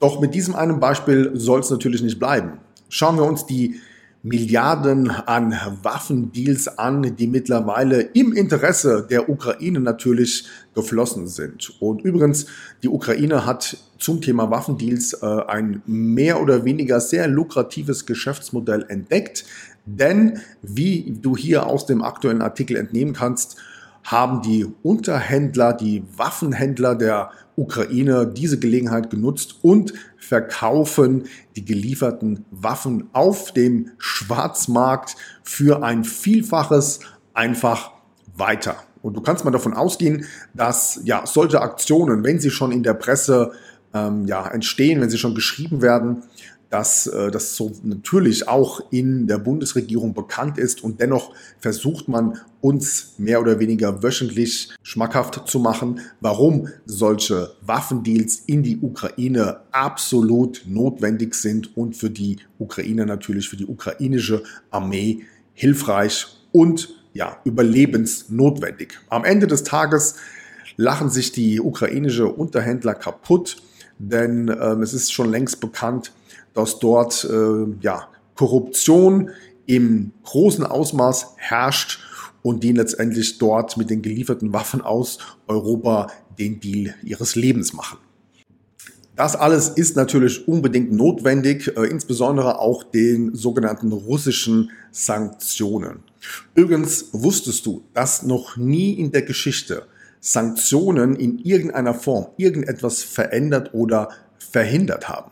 Doch 0.00 0.20
mit 0.20 0.34
diesem 0.34 0.54
einen 0.54 0.80
Beispiel 0.80 1.32
soll 1.34 1.60
es 1.60 1.70
natürlich 1.70 2.02
nicht 2.02 2.18
bleiben. 2.18 2.58
Schauen 2.88 3.16
wir 3.16 3.24
uns 3.24 3.46
die 3.46 3.80
Milliarden 4.22 5.10
an 5.10 5.54
Waffendeals 5.82 6.66
an, 6.76 7.14
die 7.16 7.28
mittlerweile 7.28 8.00
im 8.00 8.32
Interesse 8.32 9.06
der 9.08 9.28
Ukraine 9.28 9.80
natürlich 9.80 10.46
geflossen 10.74 11.28
sind. 11.28 11.72
Und 11.80 12.02
übrigens, 12.02 12.46
die 12.82 12.88
Ukraine 12.88 13.46
hat 13.46 13.76
zum 13.98 14.20
Thema 14.20 14.50
Waffendeals 14.50 15.14
äh, 15.14 15.26
ein 15.26 15.82
mehr 15.86 16.42
oder 16.42 16.64
weniger 16.64 17.00
sehr 17.00 17.28
lukratives 17.28 18.06
Geschäftsmodell 18.06 18.86
entdeckt. 18.88 19.44
Denn, 19.86 20.40
wie 20.62 21.16
du 21.22 21.36
hier 21.36 21.66
aus 21.66 21.86
dem 21.86 22.02
aktuellen 22.02 22.42
Artikel 22.42 22.76
entnehmen 22.76 23.14
kannst, 23.14 23.56
haben 24.04 24.42
die 24.42 24.66
Unterhändler, 24.82 25.72
die 25.72 26.02
Waffenhändler 26.16 26.94
der 26.94 27.30
Ukraine 27.56 28.26
diese 28.26 28.58
Gelegenheit 28.58 29.10
genutzt 29.10 29.56
und 29.62 29.92
verkaufen 30.16 31.24
die 31.56 31.64
gelieferten 31.64 32.44
Waffen 32.50 33.08
auf 33.12 33.52
dem 33.52 33.90
Schwarzmarkt 33.98 35.16
für 35.42 35.82
ein 35.82 36.04
Vielfaches 36.04 37.00
einfach 37.34 37.90
weiter. 38.36 38.76
Und 39.02 39.16
du 39.16 39.20
kannst 39.20 39.44
mal 39.44 39.50
davon 39.50 39.74
ausgehen, 39.74 40.24
dass 40.54 41.00
ja 41.04 41.26
solche 41.26 41.60
Aktionen, 41.60 42.24
wenn 42.24 42.40
sie 42.40 42.50
schon 42.50 42.72
in 42.72 42.82
der 42.82 42.94
Presse 42.94 43.52
ähm, 43.94 44.26
ja, 44.26 44.46
entstehen, 44.48 45.00
wenn 45.00 45.10
sie 45.10 45.18
schon 45.18 45.34
geschrieben 45.34 45.82
werden, 45.82 46.24
dass 46.70 47.06
äh, 47.06 47.30
das 47.30 47.56
so 47.56 47.72
natürlich 47.82 48.48
auch 48.48 48.80
in 48.90 49.26
der 49.26 49.38
Bundesregierung 49.38 50.14
bekannt 50.14 50.58
ist 50.58 50.82
und 50.84 51.00
dennoch 51.00 51.34
versucht 51.58 52.08
man 52.08 52.38
uns 52.60 53.14
mehr 53.18 53.40
oder 53.40 53.58
weniger 53.58 54.02
wöchentlich 54.02 54.70
schmackhaft 54.82 55.48
zu 55.48 55.60
machen, 55.60 56.00
warum 56.20 56.68
solche 56.84 57.52
Waffendeals 57.62 58.42
in 58.46 58.62
die 58.62 58.78
Ukraine 58.78 59.60
absolut 59.70 60.62
notwendig 60.66 61.34
sind 61.34 61.76
und 61.76 61.96
für 61.96 62.10
die 62.10 62.38
Ukraine 62.58 63.06
natürlich, 63.06 63.48
für 63.48 63.56
die 63.56 63.66
ukrainische 63.66 64.42
Armee 64.70 65.22
hilfreich 65.54 66.26
und 66.52 66.94
ja, 67.14 67.38
überlebensnotwendig. 67.44 68.98
Am 69.08 69.24
Ende 69.24 69.46
des 69.46 69.64
Tages 69.64 70.16
lachen 70.76 71.10
sich 71.10 71.32
die 71.32 71.60
ukrainische 71.60 72.26
Unterhändler 72.26 72.94
kaputt, 72.94 73.62
denn 73.98 74.48
ähm, 74.48 74.82
es 74.82 74.94
ist 74.94 75.12
schon 75.12 75.30
längst 75.30 75.60
bekannt, 75.60 76.12
dass 76.58 76.80
dort 76.80 77.24
äh, 77.24 77.66
ja, 77.80 78.08
Korruption 78.34 79.30
im 79.66 80.10
großen 80.24 80.66
Ausmaß 80.66 81.34
herrscht 81.36 82.00
und 82.42 82.64
die 82.64 82.72
letztendlich 82.72 83.38
dort 83.38 83.76
mit 83.76 83.90
den 83.90 84.02
gelieferten 84.02 84.52
Waffen 84.52 84.80
aus 84.80 85.18
Europa 85.46 86.08
den 86.36 86.58
Deal 86.58 86.94
ihres 87.04 87.36
Lebens 87.36 87.72
machen. 87.74 87.98
Das 89.14 89.36
alles 89.36 89.68
ist 89.68 89.94
natürlich 89.94 90.48
unbedingt 90.48 90.90
notwendig, 90.90 91.76
äh, 91.76 91.84
insbesondere 91.86 92.58
auch 92.58 92.82
den 92.82 93.36
sogenannten 93.36 93.92
russischen 93.92 94.70
Sanktionen. 94.90 96.00
Übrigens 96.56 97.06
wusstest 97.12 97.66
du, 97.66 97.82
dass 97.94 98.24
noch 98.24 98.56
nie 98.56 98.94
in 98.94 99.12
der 99.12 99.22
Geschichte 99.22 99.84
Sanktionen 100.18 101.14
in 101.14 101.38
irgendeiner 101.38 101.94
Form 101.94 102.26
irgendetwas 102.36 103.04
verändert 103.04 103.74
oder 103.74 104.08
verhindert 104.38 105.08
haben. 105.08 105.30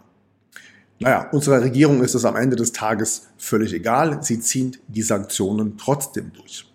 Naja, 0.98 1.28
unserer 1.32 1.60
Regierung 1.60 2.02
ist 2.02 2.14
es 2.14 2.24
am 2.24 2.36
Ende 2.36 2.56
des 2.56 2.72
Tages 2.72 3.28
völlig 3.36 3.72
egal. 3.74 4.22
Sie 4.22 4.40
zieht 4.40 4.80
die 4.88 5.02
Sanktionen 5.02 5.76
trotzdem 5.76 6.32
durch. 6.32 6.66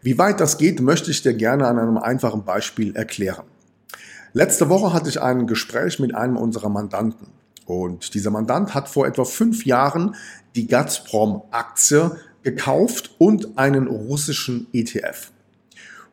Wie 0.00 0.16
weit 0.16 0.40
das 0.40 0.56
geht, 0.56 0.80
möchte 0.80 1.10
ich 1.10 1.22
dir 1.22 1.34
gerne 1.34 1.66
an 1.66 1.78
einem 1.78 1.98
einfachen 1.98 2.44
Beispiel 2.44 2.96
erklären. 2.96 3.44
Letzte 4.32 4.68
Woche 4.68 4.92
hatte 4.92 5.08
ich 5.08 5.20
ein 5.20 5.46
Gespräch 5.46 5.98
mit 5.98 6.14
einem 6.14 6.36
unserer 6.36 6.68
Mandanten. 6.68 7.28
Und 7.66 8.14
dieser 8.14 8.30
Mandant 8.30 8.74
hat 8.74 8.88
vor 8.88 9.06
etwa 9.06 9.24
fünf 9.24 9.66
Jahren 9.66 10.14
die 10.54 10.66
Gazprom-Aktie 10.66 12.12
gekauft 12.42 13.10
und 13.18 13.58
einen 13.58 13.86
russischen 13.86 14.66
ETF. 14.72 15.32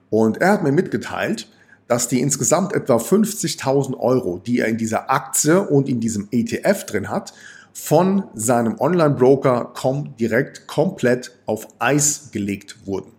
Und 0.09 0.41
er 0.41 0.53
hat 0.53 0.63
mir 0.63 0.74
mitgeteilt, 0.74 1.47
dass 1.87 2.07
die 2.07 2.21
insgesamt 2.21 2.73
etwa 2.73 2.97
50.000 2.97 3.97
Euro, 3.97 4.39
die 4.39 4.59
er 4.59 4.67
in 4.67 4.77
dieser 4.77 5.09
Aktie 5.09 5.61
und 5.61 5.87
in 5.87 5.99
diesem 5.99 6.27
ETF 6.31 6.85
drin 6.85 7.09
hat, 7.09 7.33
von 7.73 8.23
seinem 8.33 8.79
Online-Broker 8.79 9.73
direkt 10.19 10.65
komplett 10.65 11.31
auf 11.45 11.67
Eis 11.79 12.29
gelegt 12.31 12.77
wurden. 12.85 13.11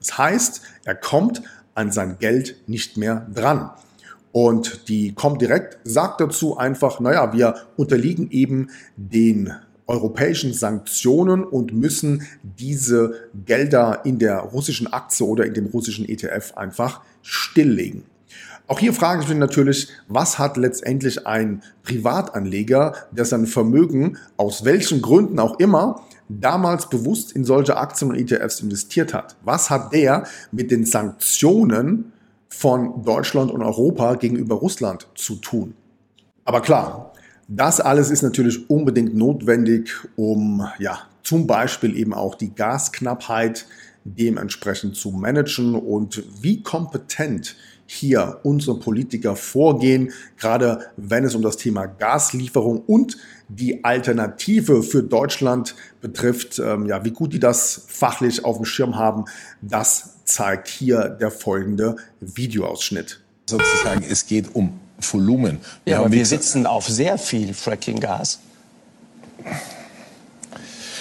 Das 0.00 0.18
heißt, 0.18 0.62
er 0.84 0.96
kommt 0.96 1.42
an 1.74 1.92
sein 1.92 2.18
Geld 2.18 2.56
nicht 2.66 2.96
mehr 2.96 3.26
dran. 3.32 3.70
Und 4.32 4.88
die 4.88 5.14
Comdirect 5.14 5.78
sagt 5.84 6.20
dazu 6.20 6.56
einfach, 6.56 7.00
naja, 7.00 7.32
wir 7.32 7.54
unterliegen 7.76 8.30
eben 8.30 8.70
den 8.96 9.52
europäischen 9.86 10.52
Sanktionen 10.54 11.42
und 11.42 11.72
müssen 11.72 12.26
diese 12.42 13.28
Gelder 13.44 14.02
in 14.04 14.18
der 14.18 14.38
russischen 14.38 14.92
Aktie 14.92 15.26
oder 15.26 15.44
in 15.44 15.54
dem 15.54 15.66
russischen 15.66 16.08
ETF 16.08 16.52
einfach 16.56 17.00
stilllegen. 17.22 18.04
Auch 18.70 18.78
hier 18.78 18.92
frage 18.92 19.20
ich 19.20 19.28
mich 19.28 19.36
natürlich, 19.36 19.88
was 20.06 20.38
hat 20.38 20.56
letztendlich 20.56 21.26
ein 21.26 21.60
Privatanleger, 21.82 22.94
der 23.10 23.24
sein 23.24 23.46
Vermögen 23.46 24.16
aus 24.36 24.64
welchen 24.64 25.02
Gründen 25.02 25.40
auch 25.40 25.58
immer 25.58 26.02
damals 26.28 26.88
bewusst 26.88 27.32
in 27.32 27.44
solche 27.44 27.76
Aktien 27.76 28.12
und 28.12 28.16
ETFs 28.16 28.60
investiert 28.60 29.12
hat? 29.12 29.34
Was 29.42 29.70
hat 29.70 29.92
der 29.92 30.22
mit 30.52 30.70
den 30.70 30.86
Sanktionen 30.86 32.12
von 32.48 33.02
Deutschland 33.02 33.50
und 33.50 33.64
Europa 33.64 34.14
gegenüber 34.14 34.54
Russland 34.54 35.08
zu 35.16 35.34
tun? 35.34 35.74
Aber 36.44 36.62
klar, 36.62 37.12
das 37.48 37.80
alles 37.80 38.08
ist 38.08 38.22
natürlich 38.22 38.70
unbedingt 38.70 39.16
notwendig, 39.16 39.90
um 40.14 40.64
ja 40.78 41.00
zum 41.24 41.48
Beispiel 41.48 41.96
eben 41.96 42.14
auch 42.14 42.36
die 42.36 42.54
Gasknappheit 42.54 43.66
dementsprechend 44.04 44.94
zu 44.94 45.10
managen 45.10 45.74
und 45.74 46.22
wie 46.40 46.62
kompetent 46.62 47.56
hier 47.92 48.38
unsere 48.44 48.78
Politiker 48.78 49.34
vorgehen, 49.34 50.12
gerade 50.38 50.86
wenn 50.96 51.24
es 51.24 51.34
um 51.34 51.42
das 51.42 51.56
Thema 51.56 51.86
Gaslieferung 51.86 52.82
und 52.86 53.16
die 53.48 53.82
Alternative 53.82 54.84
für 54.84 55.02
Deutschland 55.02 55.74
betrifft. 56.00 56.60
Ähm, 56.60 56.86
ja, 56.86 57.04
wie 57.04 57.10
gut 57.10 57.32
die 57.32 57.40
das 57.40 57.86
fachlich 57.88 58.44
auf 58.44 58.58
dem 58.58 58.64
Schirm 58.64 58.96
haben, 58.96 59.24
das 59.60 60.18
zeigt 60.24 60.68
hier 60.68 61.08
der 61.08 61.32
folgende 61.32 61.96
Videoausschnitt. 62.20 63.22
Sozusagen, 63.46 64.04
es 64.08 64.24
geht 64.28 64.54
um 64.54 64.78
Volumen. 65.00 65.58
Wir 65.84 65.94
ja, 65.94 65.98
aber 65.98 66.12
wir 66.12 66.24
sitzen 66.24 66.66
auf 66.66 66.86
sehr 66.86 67.18
viel 67.18 67.54
Fracking-Gas. 67.54 68.38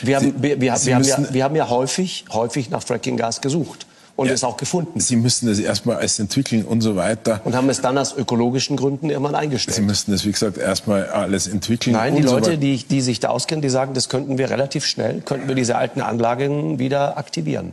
Wir 0.01 0.15
haben, 0.15 0.41
wir, 0.41 0.59
wir, 0.59 0.61
wir, 0.61 0.73
haben 0.73 1.03
ja, 1.03 1.33
wir 1.33 1.43
haben 1.43 1.55
ja 1.55 1.69
häufig, 1.69 2.25
häufig 2.31 2.71
nach 2.71 2.81
Fracking-Gas 2.81 3.41
gesucht 3.41 3.85
und 4.19 4.27
ja, 4.27 4.33
es 4.33 4.43
auch 4.43 4.57
gefunden. 4.57 4.99
Sie 4.99 5.15
müssen 5.15 5.47
das 5.47 5.59
erstmal 5.59 5.95
alles 5.97 6.19
entwickeln 6.19 6.65
und 6.65 6.81
so 6.81 6.97
weiter. 6.97 7.39
Und 7.45 7.55
haben 7.55 7.69
es 7.69 7.79
dann 7.79 7.97
aus 7.97 8.13
ökologischen 8.15 8.75
Gründen 8.75 9.09
irgendwann 9.09 9.35
eingestellt. 9.35 9.75
Sie 9.75 9.81
müssten 9.81 10.11
das, 10.11 10.25
wie 10.25 10.31
gesagt, 10.31 10.57
erstmal 10.57 11.07
alles 11.07 11.47
entwickeln. 11.47 11.93
Nein, 11.93 12.17
die 12.17 12.23
Leute, 12.23 12.51
so 12.51 12.57
die, 12.57 12.83
die 12.83 13.01
sich 13.01 13.21
da 13.21 13.29
auskennen, 13.29 13.61
die 13.61 13.69
sagen, 13.69 13.93
das 13.93 14.09
könnten 14.09 14.37
wir 14.37 14.49
relativ 14.49 14.85
schnell, 14.85 15.21
könnten 15.21 15.47
wir 15.47 15.55
diese 15.55 15.77
alten 15.77 16.01
Anlagen 16.01 16.79
wieder 16.79 17.17
aktivieren. 17.17 17.71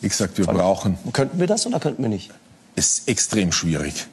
Wie 0.00 0.08
gesagt, 0.08 0.38
wir 0.38 0.46
Von, 0.46 0.56
brauchen. 0.56 0.98
Könnten 1.12 1.38
wir 1.38 1.46
das 1.46 1.66
oder 1.66 1.78
könnten 1.78 2.02
wir 2.02 2.08
nicht? 2.08 2.30
Ist 2.74 3.06
extrem 3.06 3.52
schwierig. 3.52 4.06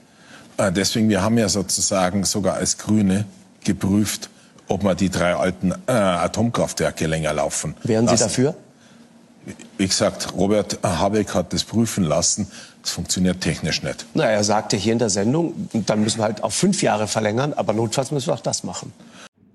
Äh, 0.57 0.71
deswegen, 0.71 1.07
wir 1.07 1.21
haben 1.21 1.37
ja 1.37 1.47
sozusagen 1.47 2.25
sogar 2.25 2.55
als 2.55 2.77
Grüne 2.77 3.25
geprüft, 3.63 4.29
ob 4.67 4.83
wir 4.83 4.95
die 4.95 5.09
drei 5.09 5.35
alten 5.35 5.71
äh, 5.87 5.91
Atomkraftwerke 5.91 7.07
länger 7.07 7.33
laufen. 7.33 7.75
Wären 7.83 8.07
Sie 8.07 8.17
dafür? 8.17 8.55
Wie 9.77 9.87
gesagt, 9.87 10.33
Robert 10.35 10.79
Habeck 10.83 11.33
hat 11.33 11.53
das 11.53 11.63
prüfen 11.63 12.03
lassen. 12.03 12.47
Das 12.81 12.91
funktioniert 12.91 13.41
technisch 13.41 13.81
nicht. 13.83 14.05
Na, 14.13 14.25
er 14.25 14.43
sagte 14.43 14.75
hier 14.77 14.93
in 14.93 14.99
der 14.99 15.09
Sendung, 15.09 15.69
dann 15.85 16.03
müssen 16.03 16.19
wir 16.19 16.25
halt 16.25 16.43
auf 16.43 16.53
fünf 16.53 16.81
Jahre 16.81 17.07
verlängern, 17.07 17.53
aber 17.53 17.73
notfalls 17.73 18.11
müssen 18.11 18.27
wir 18.27 18.33
auch 18.33 18.39
das 18.41 18.63
machen. 18.63 18.91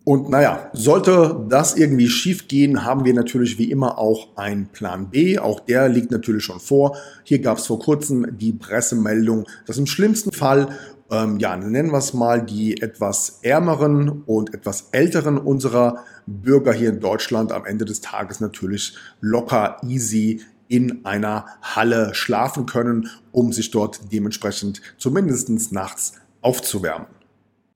Und 0.05 0.31
naja, 0.31 0.71
sollte 0.73 1.45
das 1.51 1.77
irgendwie 1.77 2.09
schiefgehen, 2.09 2.87
haben 2.87 3.05
wir 3.05 3.13
natürlich 3.13 3.59
wie 3.59 3.71
immer 3.71 3.99
auch 3.99 4.29
einen 4.37 4.69
Plan 4.69 5.11
B. 5.11 5.39
Auch 5.39 5.61
der 5.61 5.91
liegt 5.91 6.11
natürlich 6.11 6.45
schon 6.45 6.61
vor. 6.61 6.97
Hier 7.25 7.41
gab 7.41 7.59
es 7.59 7.67
vor 7.67 7.79
kurzem 7.79 8.39
die 8.39 8.55
Pressemeldung, 8.55 9.47
dass 9.67 9.77
im 9.77 9.87
schlimmsten 9.87 10.33
Fall 10.33 10.69
ähm, 11.11 11.39
ja, 11.39 11.57
nennen 11.57 11.91
wir 11.91 11.99
es 11.99 12.13
mal, 12.15 12.43
die 12.43 12.81
etwas 12.83 13.41
ärmeren 13.43 14.23
und 14.27 14.53
etwas 14.55 14.89
älteren 14.93 15.39
unserer 15.39 16.05
Bürger 16.27 16.73
hier 16.73 16.91
in 16.91 17.01
Deutschland 17.01 17.53
am 17.53 17.65
Ende 17.65 17.85
des 17.85 18.01
Tages 18.01 18.41
natürlich 18.41 18.97
locker, 19.21 19.79
easy 19.83 20.43
in 20.69 21.05
einer 21.07 21.47
Halle 21.63 22.15
schlafen 22.15 22.67
können, 22.67 23.09
um 23.33 23.53
sich 23.53 23.71
dort 23.71 24.13
dementsprechend 24.13 24.83
zumindest 24.99 25.73
nachts 25.73 26.13
aufzuwärmen. 26.43 27.07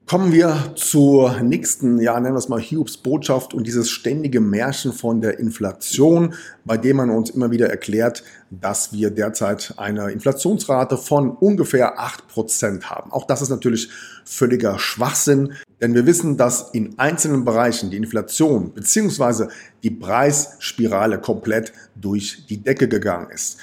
Kommen 0.07 0.33
wir 0.33 0.73
zur 0.75 1.41
nächsten, 1.41 1.99
ja, 1.99 2.19
nennen 2.21 2.35
wir 2.35 2.39
es 2.39 2.49
mal 2.49 2.61
Hiobs 2.61 2.99
Botschaft 2.99 3.55
und 3.55 3.67
dieses 3.67 3.89
ständige 3.89 4.41
Märchen 4.41 4.93
von 4.93 5.23
der 5.23 5.39
Inflation, 5.39 6.35
bei 6.65 6.77
dem 6.77 6.97
man 6.97 7.09
uns 7.09 7.31
immer 7.31 7.51
wieder 7.51 7.71
erklärt, 7.71 8.23
dass 8.51 8.93
wir 8.93 9.11
derzeit 9.11 9.75
eine 9.79 10.11
Inflationsrate 10.11 10.99
von 10.99 11.31
ungefähr 11.31 11.99
acht 11.99 12.29
Prozent 12.29 12.91
haben. 12.91 13.11
Auch 13.11 13.27
das 13.27 13.41
ist 13.41 13.49
natürlich 13.49 13.89
völliger 14.25 14.79
Schwachsinn, 14.79 15.55
denn 15.81 15.95
wir 15.95 16.05
wissen, 16.05 16.37
dass 16.37 16.71
in 16.73 16.99
einzelnen 16.99 17.45
Bereichen 17.45 17.91
die 17.91 17.97
Inflation 17.97 18.73
bzw. 18.73 19.47
die 19.83 19.93
Preisspirale 19.93 21.21
komplett 21.21 21.73
durch 21.95 22.45
die 22.51 22.59
Decke 22.59 22.89
gegangen 22.89 23.31
ist. 23.31 23.57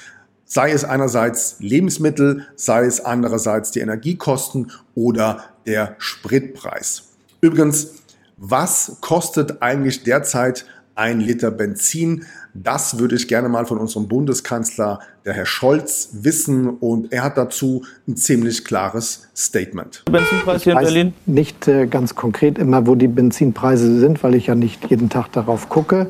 Sei 0.46 0.72
es 0.72 0.84
einerseits 0.84 1.58
Lebensmittel, 1.60 2.48
sei 2.56 2.86
es 2.86 3.02
andererseits 3.02 3.70
die 3.70 3.82
Energiekosten 3.82 4.72
oder 4.96 5.44
der 5.70 5.96
Spritpreis. 6.00 7.04
Übrigens, 7.42 7.94
was 8.38 8.98
kostet 9.02 9.62
eigentlich 9.62 10.04
derzeit 10.04 10.66
ein 10.96 11.20
Liter 11.22 11.52
Benzin? 11.52 12.26
Das 12.56 12.98
würde 12.98 13.16
ich 13.16 13.28
gerne 13.28 13.48
mal 13.48 13.68
von 13.68 13.78
unserem 13.78 14.08
Bundeskanzler, 14.08 15.00
der 15.26 15.34
Herr 15.34 15.46
Scholz, 15.46 16.10
wissen. 16.14 16.68
Und 16.68 17.14
er 17.14 17.24
hat 17.24 17.38
dazu 17.38 17.86
ein 18.08 18.18
ziemlich 18.18 18.66
klares 18.66 19.28
Statement. 19.38 20.04
Benzinpreis 20.12 20.64
hier 20.64 20.74
in 20.74 20.80
Berlin? 20.80 21.14
Nicht 21.28 21.68
äh, 21.68 21.86
ganz 21.86 22.16
konkret 22.16 22.58
immer, 22.58 22.88
wo 22.88 22.96
die 22.96 23.08
Benzinpreise 23.08 24.00
sind, 24.00 24.24
weil 24.24 24.34
ich 24.34 24.48
ja 24.48 24.56
nicht 24.56 24.90
jeden 24.90 25.10
Tag 25.10 25.32
darauf 25.32 25.70
gucke. 25.70 26.10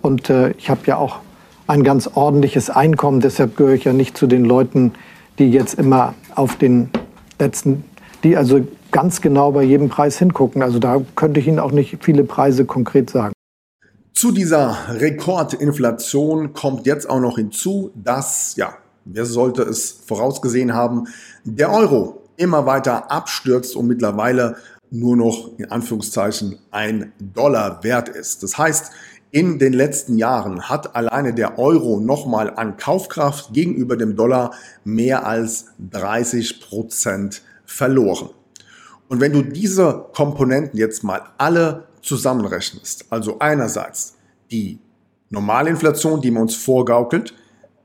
Und 0.00 0.30
äh, 0.30 0.52
ich 0.52 0.70
habe 0.70 0.80
ja 0.86 0.96
auch 0.96 1.20
ein 1.66 1.84
ganz 1.84 2.08
ordentliches 2.14 2.70
Einkommen. 2.70 3.20
Deshalb 3.20 3.56
gehöre 3.56 3.74
ich 3.74 3.84
ja 3.84 3.92
nicht 3.92 4.16
zu 4.16 4.26
den 4.26 4.46
Leuten, 4.46 4.92
die 5.38 5.50
jetzt 5.50 5.74
immer 5.78 6.14
auf 6.34 6.56
den 6.56 6.88
letzten, 7.38 7.84
die 8.22 8.36
also 8.36 8.66
ganz 8.94 9.20
genau 9.20 9.50
bei 9.50 9.64
jedem 9.64 9.88
Preis 9.88 10.18
hingucken. 10.18 10.62
Also 10.62 10.78
da 10.78 11.02
könnte 11.16 11.40
ich 11.40 11.48
Ihnen 11.48 11.58
auch 11.58 11.72
nicht 11.72 11.98
viele 12.00 12.22
Preise 12.22 12.64
konkret 12.64 13.10
sagen. 13.10 13.34
Zu 14.12 14.30
dieser 14.30 14.76
Rekordinflation 14.88 16.52
kommt 16.52 16.86
jetzt 16.86 17.10
auch 17.10 17.18
noch 17.18 17.36
hinzu, 17.36 17.90
dass, 17.96 18.54
ja, 18.54 18.74
wer 19.04 19.26
sollte 19.26 19.62
es 19.62 19.90
vorausgesehen 19.90 20.74
haben, 20.74 21.08
der 21.42 21.72
Euro 21.72 22.22
immer 22.36 22.66
weiter 22.66 23.10
abstürzt 23.10 23.74
und 23.74 23.88
mittlerweile 23.88 24.56
nur 24.92 25.16
noch 25.16 25.50
in 25.58 25.72
Anführungszeichen 25.72 26.60
ein 26.70 27.12
Dollar 27.18 27.82
wert 27.82 28.08
ist. 28.08 28.44
Das 28.44 28.56
heißt, 28.56 28.92
in 29.32 29.58
den 29.58 29.72
letzten 29.72 30.18
Jahren 30.18 30.68
hat 30.68 30.94
alleine 30.94 31.34
der 31.34 31.58
Euro 31.58 31.98
nochmal 31.98 32.54
an 32.54 32.76
Kaufkraft 32.76 33.52
gegenüber 33.52 33.96
dem 33.96 34.14
Dollar 34.14 34.52
mehr 34.84 35.26
als 35.26 35.66
30 35.90 36.60
Prozent 36.60 37.42
verloren. 37.66 38.30
Und 39.14 39.20
wenn 39.20 39.32
du 39.32 39.42
diese 39.42 40.06
Komponenten 40.12 40.76
jetzt 40.76 41.04
mal 41.04 41.22
alle 41.38 41.86
zusammenrechnest, 42.02 43.04
also 43.10 43.38
einerseits 43.38 44.16
die 44.50 44.80
normale 45.30 45.70
Inflation, 45.70 46.20
die 46.20 46.32
man 46.32 46.42
uns 46.42 46.56
vorgaukelt, 46.56 47.32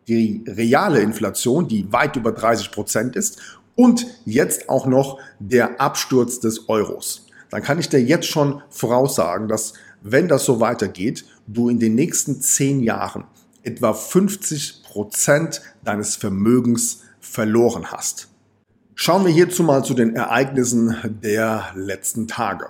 die 0.07 0.43
reale 0.47 1.01
Inflation, 1.01 1.67
die 1.67 1.93
weit 1.93 2.15
über 2.15 2.31
30 2.31 2.71
Prozent 2.71 3.15
ist 3.15 3.59
und 3.75 4.07
jetzt 4.25 4.69
auch 4.69 4.87
noch 4.87 5.19
der 5.37 5.79
Absturz 5.79 6.39
des 6.39 6.67
Euros. 6.67 7.27
Dann 7.51 7.61
kann 7.61 7.77
ich 7.77 7.89
dir 7.89 8.01
jetzt 8.01 8.25
schon 8.25 8.63
voraussagen, 8.71 9.47
dass 9.47 9.73
wenn 10.01 10.27
das 10.27 10.45
so 10.45 10.59
weitergeht, 10.59 11.25
du 11.45 11.69
in 11.69 11.77
den 11.77 11.93
nächsten 11.93 12.41
zehn 12.41 12.81
Jahren 12.81 13.25
etwa 13.61 13.93
50 13.93 14.81
Prozent 14.81 15.61
deines 15.83 16.15
Vermögens 16.15 17.03
verloren 17.19 17.91
hast. 17.91 18.29
Schauen 19.01 19.25
wir 19.25 19.31
hierzu 19.31 19.63
mal 19.63 19.81
zu 19.85 19.93
den 19.93 20.13
Ereignissen 20.13 20.93
der 21.23 21.67
letzten 21.73 22.27
Tage. 22.27 22.65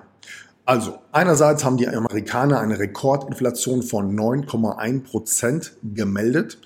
Also, 0.64 1.00
einerseits 1.12 1.66
haben 1.66 1.78
die 1.78 1.88
Amerikaner 1.88 2.60
eine 2.60 2.78
Rekordinflation 2.78 3.82
von 3.82 4.16
9,1 4.16 5.06
Prozent 5.06 5.74
gemeldet. 5.82 6.60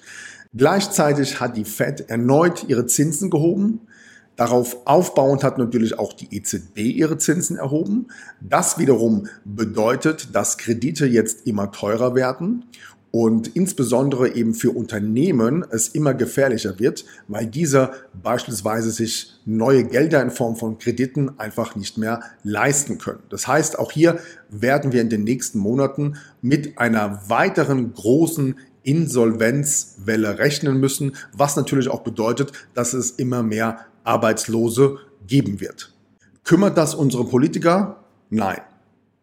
Gleichzeitig 0.54 1.40
hat 1.40 1.56
die 1.56 1.64
Fed 1.64 2.10
erneut 2.10 2.66
ihre 2.68 2.88
Zinsen 2.88 3.30
gehoben. 3.30 3.80
Darauf 4.36 4.86
aufbauend 4.86 5.46
hat 5.46 5.58
natürlich 5.58 5.98
auch 5.98 6.12
die 6.12 6.36
EZB 6.36 6.80
ihre 6.80 7.18
Zinsen 7.18 7.56
erhoben. 7.56 8.08
Das 8.42 8.78
wiederum 8.80 9.28
bedeutet, 9.46 10.36
dass 10.36 10.58
Kredite 10.58 11.06
jetzt 11.06 11.48
immer 11.48 11.72
teurer 11.72 12.16
werden 12.16 12.66
und 13.12 13.56
insbesondere 13.56 14.36
eben 14.36 14.56
für 14.56 14.72
Unternehmen 14.72 15.64
es 15.70 15.88
immer 15.88 16.14
gefährlicher 16.14 16.80
wird, 16.80 17.06
weil 17.30 17.46
diese 17.46 17.92
beispielsweise 18.22 18.92
sich 18.92 19.33
neue 19.46 19.84
Gelder 19.84 20.22
in 20.22 20.32
Form 20.32 20.56
von 20.56 20.78
Krediten 20.78 21.40
einfach 21.40 21.76
nicht 21.76 21.98
mehr 21.98 22.22
leisten 22.44 22.98
können. 22.98 23.24
Das 23.30 23.48
heißt, 23.48 23.78
auch 23.80 23.92
hier 23.92 24.20
werden 24.50 24.92
wir 24.92 25.02
in 25.02 25.10
den 25.10 25.24
nächsten 25.24 25.60
Monaten 25.60 26.16
mit 26.42 26.78
einer 26.78 27.30
weiteren 27.30 27.94
großen 27.94 28.56
Insolvenzwelle 28.84 30.38
rechnen 30.40 30.80
müssen, 30.80 31.16
was 31.34 31.56
natürlich 31.56 31.90
auch 31.90 32.02
bedeutet, 32.02 32.52
dass 32.74 32.94
es 32.94 33.12
immer 33.12 33.44
mehr 33.44 33.80
Arbeitslose 34.04 34.98
geben 35.28 35.62
wird. 35.62 35.94
Kümmert 36.44 36.78
das 36.78 36.94
unsere 36.94 37.26
Politiker? 37.26 38.04
Nein, 38.30 38.60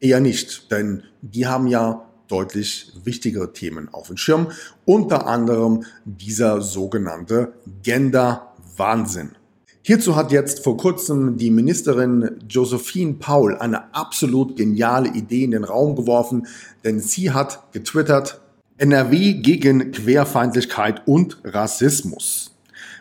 eher 0.00 0.20
nicht, 0.20 0.70
denn 0.70 1.02
die 1.20 1.46
haben 1.46 1.66
ja 1.66 2.06
deutlich 2.28 2.92
wichtigere 3.04 3.52
Themen 3.52 3.88
auf 3.92 4.06
dem 4.06 4.16
Schirm, 4.16 4.52
unter 4.84 5.26
anderem 5.26 5.84
dieser 6.04 6.62
sogenannte 6.62 7.52
Gender-Wahnsinn. 7.82 9.32
Hierzu 9.82 10.14
hat 10.14 10.30
jetzt 10.30 10.62
vor 10.62 10.76
kurzem 10.76 11.38
die 11.38 11.50
Ministerin 11.50 12.38
Josephine 12.46 13.14
Paul 13.14 13.56
eine 13.56 13.94
absolut 13.94 14.56
geniale 14.56 15.08
Idee 15.08 15.44
in 15.44 15.52
den 15.52 15.64
Raum 15.64 15.96
geworfen, 15.96 16.46
denn 16.84 17.00
sie 17.00 17.30
hat 17.30 17.72
getwittert, 17.72 18.40
NRW 18.76 19.34
gegen 19.34 19.90
Querfeindlichkeit 19.90 21.06
und 21.06 21.38
Rassismus. 21.44 22.54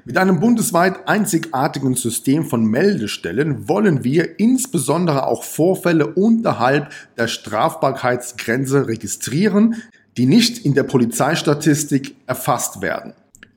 Mit 0.05 0.17
einem 0.17 0.39
bundesweit 0.39 1.05
einzigartigen 1.07 1.95
System 1.95 2.45
von 2.45 2.63
Meldestellen 2.63 3.67
wollen 3.67 4.05
wir 4.05 4.39
insbesondere 4.39 5.27
auch 5.27 5.43
Vorfälle 5.43 6.07
unterhalb 6.07 6.91
der 7.17 7.27
Strafbarkeitsgrenze 7.27 8.87
registrieren, 8.87 9.83
die 10.15 10.25
nicht 10.25 10.65
in 10.65 10.75
der 10.75 10.83
Polizeistatistik 10.83 12.15
erfasst 12.25 12.81
werden. 12.81 13.13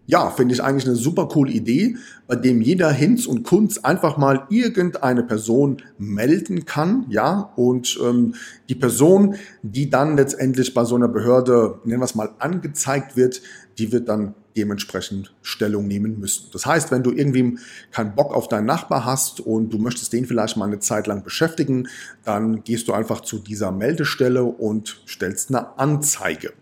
Ja, 0.07 0.31
finde 0.31 0.55
ich 0.55 0.63
eigentlich 0.63 0.87
eine 0.87 0.97
super 0.97 1.29
coole 1.29 1.53
Idee, 1.53 1.97
bei 2.27 2.35
dem 2.35 2.61
jeder 2.61 2.91
Hinz 2.91 3.27
und 3.27 3.45
Kunz 3.45 3.79
einfach 3.79 4.17
mal 4.17 4.47
irgendeine 4.51 5.23
Person 5.23 5.77
melden 5.97 6.65
kann, 6.65 7.07
ja, 7.09 7.53
und 7.55 7.99
ähm, 8.03 8.35
die 8.69 8.75
Person, 8.75 9.37
die 9.63 9.91
dann 9.91 10.17
letztendlich 10.17 10.75
bei 10.75 10.85
so 10.85 10.97
einer 10.97 11.09
Behörde, 11.09 11.79
nennen 11.85 12.01
wir 12.01 12.05
es 12.05 12.17
mal, 12.17 12.31
angezeigt 12.41 13.17
wird, 13.17 13.43
die 13.79 13.93
wird 13.93 14.09
dann 14.09 14.35
dementsprechend 14.57 15.35
Stellung 15.43 15.87
nehmen 15.87 16.19
müssen. 16.19 16.49
Das 16.53 16.67
heißt, 16.67 16.91
wenn 16.91 17.03
du 17.03 17.11
irgendwie 17.11 17.59
keinen 17.91 18.15
Bock 18.15 18.35
auf 18.35 18.49
deinen 18.49 18.67
Nachbar 18.67 19.05
hast 19.05 19.41
und 19.41 19.73
du 19.73 19.79
möchtest 19.79 20.13
den 20.13 20.27
vielleicht 20.27 20.57
mal 20.57 20.67
eine 20.67 20.79
Zeit 20.79 21.07
lang 21.07 21.23
beschäftigen, 21.23 21.89
dann 22.25 22.63
gehst 22.65 22.89
du 22.89 22.93
einfach 22.93 23.21
zu 23.21 23.39
dieser 23.39 23.73
Meldestelle 23.73 24.43
und 24.45 25.03
stellst 25.09 25.51
eine 25.51 25.79
Anzeige. 25.79 26.53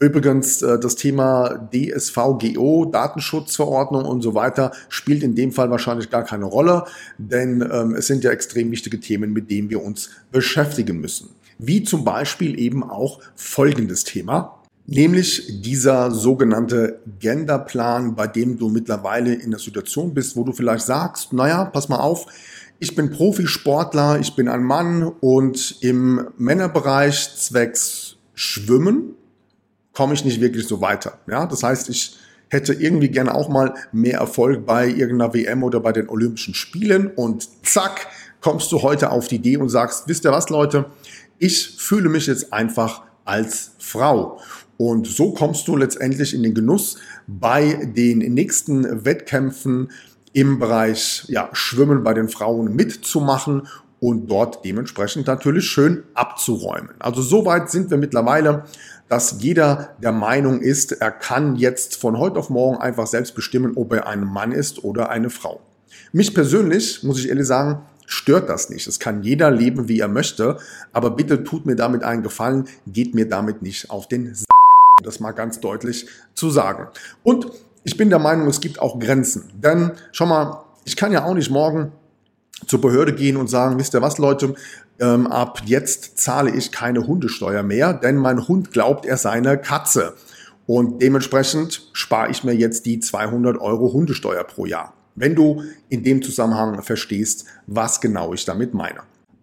Übrigens, 0.00 0.62
äh, 0.62 0.78
das 0.78 0.96
Thema 0.96 1.68
DSVGO, 1.72 2.86
Datenschutzverordnung 2.86 4.06
und 4.06 4.22
so 4.22 4.34
weiter, 4.34 4.72
spielt 4.88 5.22
in 5.22 5.34
dem 5.34 5.52
Fall 5.52 5.70
wahrscheinlich 5.70 6.08
gar 6.08 6.24
keine 6.24 6.46
Rolle, 6.46 6.84
denn 7.18 7.60
ähm, 7.70 7.94
es 7.94 8.06
sind 8.06 8.24
ja 8.24 8.30
extrem 8.30 8.70
wichtige 8.70 8.98
Themen, 8.98 9.34
mit 9.34 9.50
denen 9.50 9.68
wir 9.68 9.84
uns 9.84 10.08
beschäftigen 10.32 11.00
müssen. 11.00 11.28
Wie 11.58 11.84
zum 11.84 12.04
Beispiel 12.04 12.58
eben 12.58 12.82
auch 12.82 13.20
folgendes 13.36 14.04
Thema, 14.04 14.62
nämlich 14.86 15.60
dieser 15.60 16.10
sogenannte 16.10 17.00
Genderplan, 17.18 18.14
bei 18.14 18.26
dem 18.26 18.58
du 18.58 18.70
mittlerweile 18.70 19.34
in 19.34 19.50
der 19.50 19.60
Situation 19.60 20.14
bist, 20.14 20.34
wo 20.34 20.44
du 20.44 20.52
vielleicht 20.52 20.86
sagst, 20.86 21.34
naja, 21.34 21.66
pass 21.66 21.90
mal 21.90 22.00
auf, 22.00 22.24
ich 22.78 22.96
bin 22.96 23.10
Profisportler, 23.10 24.18
ich 24.18 24.34
bin 24.34 24.48
ein 24.48 24.62
Mann 24.62 25.02
und 25.02 25.76
im 25.82 26.28
Männerbereich 26.38 27.36
zwecks 27.36 28.16
Schwimmen 28.32 29.16
komme 30.00 30.14
ich 30.14 30.24
nicht 30.24 30.40
wirklich 30.40 30.66
so 30.66 30.80
weiter. 30.80 31.18
Ja, 31.26 31.44
das 31.44 31.62
heißt, 31.62 31.90
ich 31.90 32.16
hätte 32.48 32.72
irgendwie 32.72 33.10
gerne 33.10 33.34
auch 33.34 33.50
mal 33.50 33.74
mehr 33.92 34.18
Erfolg 34.18 34.64
bei 34.64 34.88
irgendeiner 34.88 35.34
WM 35.34 35.62
oder 35.62 35.78
bei 35.78 35.92
den 35.92 36.08
Olympischen 36.08 36.54
Spielen 36.54 37.08
und 37.08 37.46
zack, 37.66 38.06
kommst 38.40 38.72
du 38.72 38.80
heute 38.80 39.10
auf 39.10 39.28
die 39.28 39.34
Idee 39.34 39.58
und 39.58 39.68
sagst, 39.68 40.08
wisst 40.08 40.24
ihr 40.24 40.32
was, 40.32 40.48
Leute, 40.48 40.86
ich 41.38 41.76
fühle 41.76 42.08
mich 42.08 42.28
jetzt 42.28 42.50
einfach 42.50 43.02
als 43.26 43.72
Frau. 43.78 44.40
Und 44.78 45.06
so 45.06 45.34
kommst 45.34 45.68
du 45.68 45.76
letztendlich 45.76 46.32
in 46.32 46.44
den 46.44 46.54
Genuss, 46.54 46.96
bei 47.26 47.74
den 47.94 48.20
nächsten 48.20 49.04
Wettkämpfen 49.04 49.90
im 50.32 50.58
Bereich 50.58 51.26
ja, 51.28 51.50
Schwimmen 51.52 52.04
bei 52.04 52.14
den 52.14 52.30
Frauen 52.30 52.74
mitzumachen 52.74 53.68
und 54.00 54.30
dort 54.30 54.64
dementsprechend 54.64 55.26
natürlich 55.26 55.66
schön 55.66 56.04
abzuräumen. 56.14 56.90
Also 56.98 57.20
soweit 57.20 57.70
sind 57.70 57.90
wir 57.90 57.98
mittlerweile, 57.98 58.64
dass 59.10 59.42
jeder 59.42 59.96
der 60.00 60.12
Meinung 60.12 60.60
ist, 60.60 60.92
er 60.92 61.10
kann 61.10 61.56
jetzt 61.56 61.96
von 61.96 62.16
heute 62.16 62.38
auf 62.38 62.48
morgen 62.48 62.78
einfach 62.78 63.08
selbst 63.08 63.34
bestimmen, 63.34 63.72
ob 63.74 63.92
er 63.92 64.06
ein 64.06 64.24
Mann 64.24 64.52
ist 64.52 64.84
oder 64.84 65.10
eine 65.10 65.30
Frau. 65.30 65.60
Mich 66.12 66.32
persönlich, 66.32 67.02
muss 67.02 67.18
ich 67.18 67.28
ehrlich 67.28 67.46
sagen, 67.46 67.82
stört 68.06 68.48
das 68.48 68.70
nicht. 68.70 68.86
Es 68.86 69.00
kann 69.00 69.24
jeder 69.24 69.50
leben, 69.50 69.88
wie 69.88 69.98
er 69.98 70.06
möchte, 70.06 70.58
aber 70.92 71.10
bitte 71.10 71.42
tut 71.42 71.66
mir 71.66 71.74
damit 71.74 72.04
einen 72.04 72.22
Gefallen, 72.22 72.68
geht 72.86 73.16
mir 73.16 73.28
damit 73.28 73.62
nicht 73.62 73.90
auf 73.90 74.06
den 74.06 74.30
S 74.30 74.44
das 75.02 75.18
mal 75.18 75.32
ganz 75.32 75.58
deutlich 75.58 76.06
zu 76.34 76.50
sagen. 76.50 76.86
Und 77.24 77.50
ich 77.82 77.96
bin 77.96 78.10
der 78.10 78.18
Meinung, 78.20 78.46
es 78.46 78.60
gibt 78.60 78.78
auch 78.78 79.00
Grenzen. 79.00 79.50
Denn 79.54 79.92
schau 80.12 80.26
mal, 80.26 80.62
ich 80.84 80.94
kann 80.94 81.10
ja 81.10 81.24
auch 81.24 81.34
nicht 81.34 81.50
morgen 81.50 81.90
zur 82.66 82.80
Behörde 82.80 83.14
gehen 83.14 83.36
und 83.36 83.48
sagen, 83.48 83.78
wisst 83.78 83.94
ihr 83.94 84.02
was, 84.02 84.18
Leute, 84.18 84.54
ähm, 84.98 85.26
ab 85.26 85.62
jetzt 85.64 86.18
zahle 86.18 86.50
ich 86.50 86.72
keine 86.72 87.06
Hundesteuer 87.06 87.62
mehr, 87.62 87.94
denn 87.94 88.16
mein 88.16 88.46
Hund 88.48 88.72
glaubt, 88.72 89.06
er 89.06 89.16
sei 89.16 89.30
eine 89.30 89.58
Katze. 89.58 90.14
Und 90.66 91.02
dementsprechend 91.02 91.88
spare 91.92 92.30
ich 92.30 92.44
mir 92.44 92.54
jetzt 92.54 92.86
die 92.86 93.00
200 93.00 93.58
Euro 93.60 93.92
Hundesteuer 93.92 94.44
pro 94.44 94.66
Jahr. 94.66 94.94
Wenn 95.16 95.34
du 95.34 95.62
in 95.88 96.04
dem 96.04 96.22
Zusammenhang 96.22 96.82
verstehst, 96.82 97.46
was 97.66 98.00
genau 98.00 98.32
ich 98.32 98.44
damit 98.44 98.72
meine. 98.72 99.00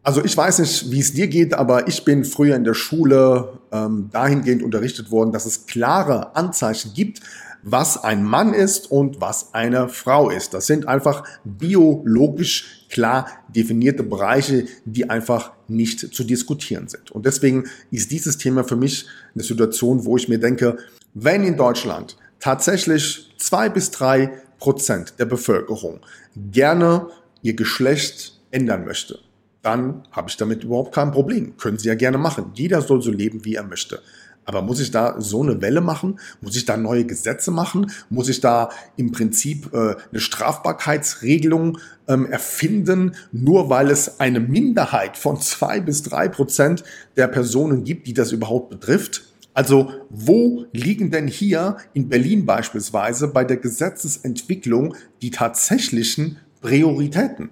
Also 0.08 0.24
ich 0.24 0.38
weiß 0.38 0.60
nicht, 0.60 0.90
wie 0.90 1.02
es 1.02 1.12
dir 1.12 1.28
geht, 1.28 1.54
aber 1.54 1.90
ich 1.90 2.06
bin 2.06 2.24
früher 2.24 2.56
in 2.56 2.64
der 2.64 2.76
Schule 2.76 3.60
ähm, 3.74 4.10
dahingehend 4.10 4.64
unterrichtet 4.64 5.12
worden, 5.12 5.34
dass 5.34 5.46
es 5.46 5.66
klare 5.66 6.34
Anzeichen 6.34 6.94
gibt, 6.94 7.20
was 7.62 8.02
ein 8.06 8.24
Mann 8.24 8.54
ist 8.54 8.90
und 8.90 9.20
was 9.20 9.54
eine 9.54 9.90
Frau 9.90 10.30
ist. 10.30 10.54
Das 10.54 10.66
sind 10.66 10.88
einfach 10.88 11.26
biologisch 11.44 12.86
klar 12.90 13.28
definierte 13.50 14.04
Bereiche, 14.04 14.68
die 14.86 15.10
einfach 15.10 15.52
nicht 15.68 16.16
zu 16.16 16.24
diskutieren 16.24 16.88
sind. 16.88 17.12
Und 17.12 17.26
deswegen 17.26 17.66
ist 17.92 18.10
dieses 18.10 18.38
Thema 18.38 18.64
für 18.64 18.78
mich 18.78 19.08
eine 19.36 19.44
Situation, 19.44 20.06
wo 20.06 20.16
ich 20.16 20.30
mir 20.30 20.40
denke, 20.40 20.78
wenn 21.16 21.44
in 21.44 21.58
Deutschland 21.58 22.16
tatsächlich 22.40 23.30
zwei 23.38 23.68
bis 23.68 23.92
drei 23.92 24.32
Prozent 24.58 25.16
der 25.20 25.26
Bevölkerung 25.26 26.00
gerne 26.34 27.08
ihr 27.42 27.58
Geschlecht 27.58 28.40
ändern 28.52 28.86
möchte, 28.86 29.20
dann 29.68 30.04
habe 30.12 30.30
ich 30.30 30.38
damit 30.38 30.64
überhaupt 30.64 30.96
kein 30.96 31.12
Problem. 31.12 31.58
Können 31.58 31.78
Sie 31.78 31.90
ja 31.90 31.96
gerne 31.96 32.18
machen. 32.18 32.52
Jeder 32.54 32.82
soll 32.82 33.02
so 33.02 33.12
leben, 33.12 33.44
wie 33.44 33.56
er 33.56 33.64
möchte. 33.64 34.02
Aber 34.46 34.62
muss 34.62 34.80
ich 34.80 34.92
da 34.92 35.20
so 35.20 35.44
eine 35.44 35.62
Welle 35.62 35.82
machen? 35.82 36.20
Muss 36.40 36.56
ich 36.56 36.64
da 36.64 36.78
neue 36.78 37.04
Gesetze 37.04 37.52
machen? 37.52 37.92
Muss 38.10 38.30
ich 38.30 38.40
da 38.40 38.70
im 38.96 39.12
Prinzip 39.12 39.74
äh, 39.74 39.96
eine 40.10 40.22
Strafbarkeitsregelung 40.22 41.80
ähm, 42.08 42.26
erfinden, 42.28 43.12
nur 43.34 43.70
weil 43.70 43.92
es 43.92 44.22
eine 44.22 44.40
Minderheit 44.40 45.18
von 45.18 45.42
zwei 45.42 45.82
bis 45.82 46.02
drei 46.02 46.30
Prozent 46.30 46.86
der 47.18 47.28
Personen 47.28 47.84
gibt, 47.84 48.08
die 48.08 48.14
das 48.14 48.32
überhaupt 48.32 48.70
betrifft? 48.70 49.24
Also 49.54 49.92
wo 50.10 50.66
liegen 50.72 51.12
denn 51.12 51.28
hier 51.28 51.76
in 51.94 52.08
Berlin 52.08 52.46
beispielsweise 52.46 53.28
bei 53.28 53.44
der 53.44 53.58
Gesetzesentwicklung 53.58 54.96
die 55.22 55.32
tatsächlichen 55.32 56.38
Prioritäten? 56.62 57.50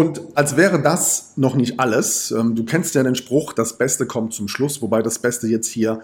Und 0.00 0.22
als 0.34 0.56
wäre 0.56 0.80
das 0.80 1.34
noch 1.36 1.56
nicht 1.56 1.78
alles, 1.78 2.30
ähm, 2.30 2.54
du 2.54 2.64
kennst 2.64 2.94
ja 2.94 3.02
den 3.02 3.16
Spruch, 3.16 3.52
das 3.52 3.76
Beste 3.76 4.06
kommt 4.06 4.32
zum 4.32 4.48
Schluss, 4.48 4.80
wobei 4.80 5.02
das 5.02 5.18
Beste 5.18 5.46
jetzt 5.46 5.68
hier 5.68 6.00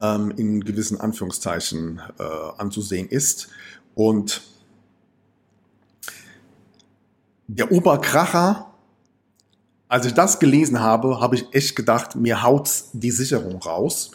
ähm, 0.00 0.32
in 0.38 0.64
gewissen 0.64 0.98
Anführungszeichen 0.98 2.00
äh, 2.18 2.22
anzusehen 2.56 3.06
ist. 3.06 3.48
Und 3.94 4.40
der 7.46 7.70
Oberkracher, 7.70 8.72
als 9.88 10.06
ich 10.06 10.14
das 10.14 10.38
gelesen 10.38 10.80
habe, 10.80 11.20
habe 11.20 11.36
ich 11.36 11.46
echt 11.52 11.76
gedacht, 11.76 12.16
mir 12.16 12.42
haut's 12.42 12.88
die 12.94 13.10
Sicherung 13.10 13.56
raus. 13.56 14.12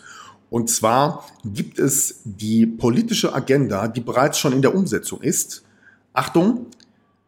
Und 0.49 0.71
zwar 0.71 1.23
gibt 1.45 1.77
es 1.77 2.21
die 2.23 2.65
politische 2.65 3.31
Agenda, 3.35 3.89
die 3.89 4.01
bereits 4.01 4.39
schon 4.39 4.53
in 4.53 4.63
der 4.63 4.73
Umsetzung 4.73 5.21
ist. 5.21 5.61
Achtung, 6.13 6.65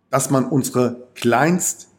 dass 0.10 0.32
man 0.32 0.46
unsere 0.46 1.08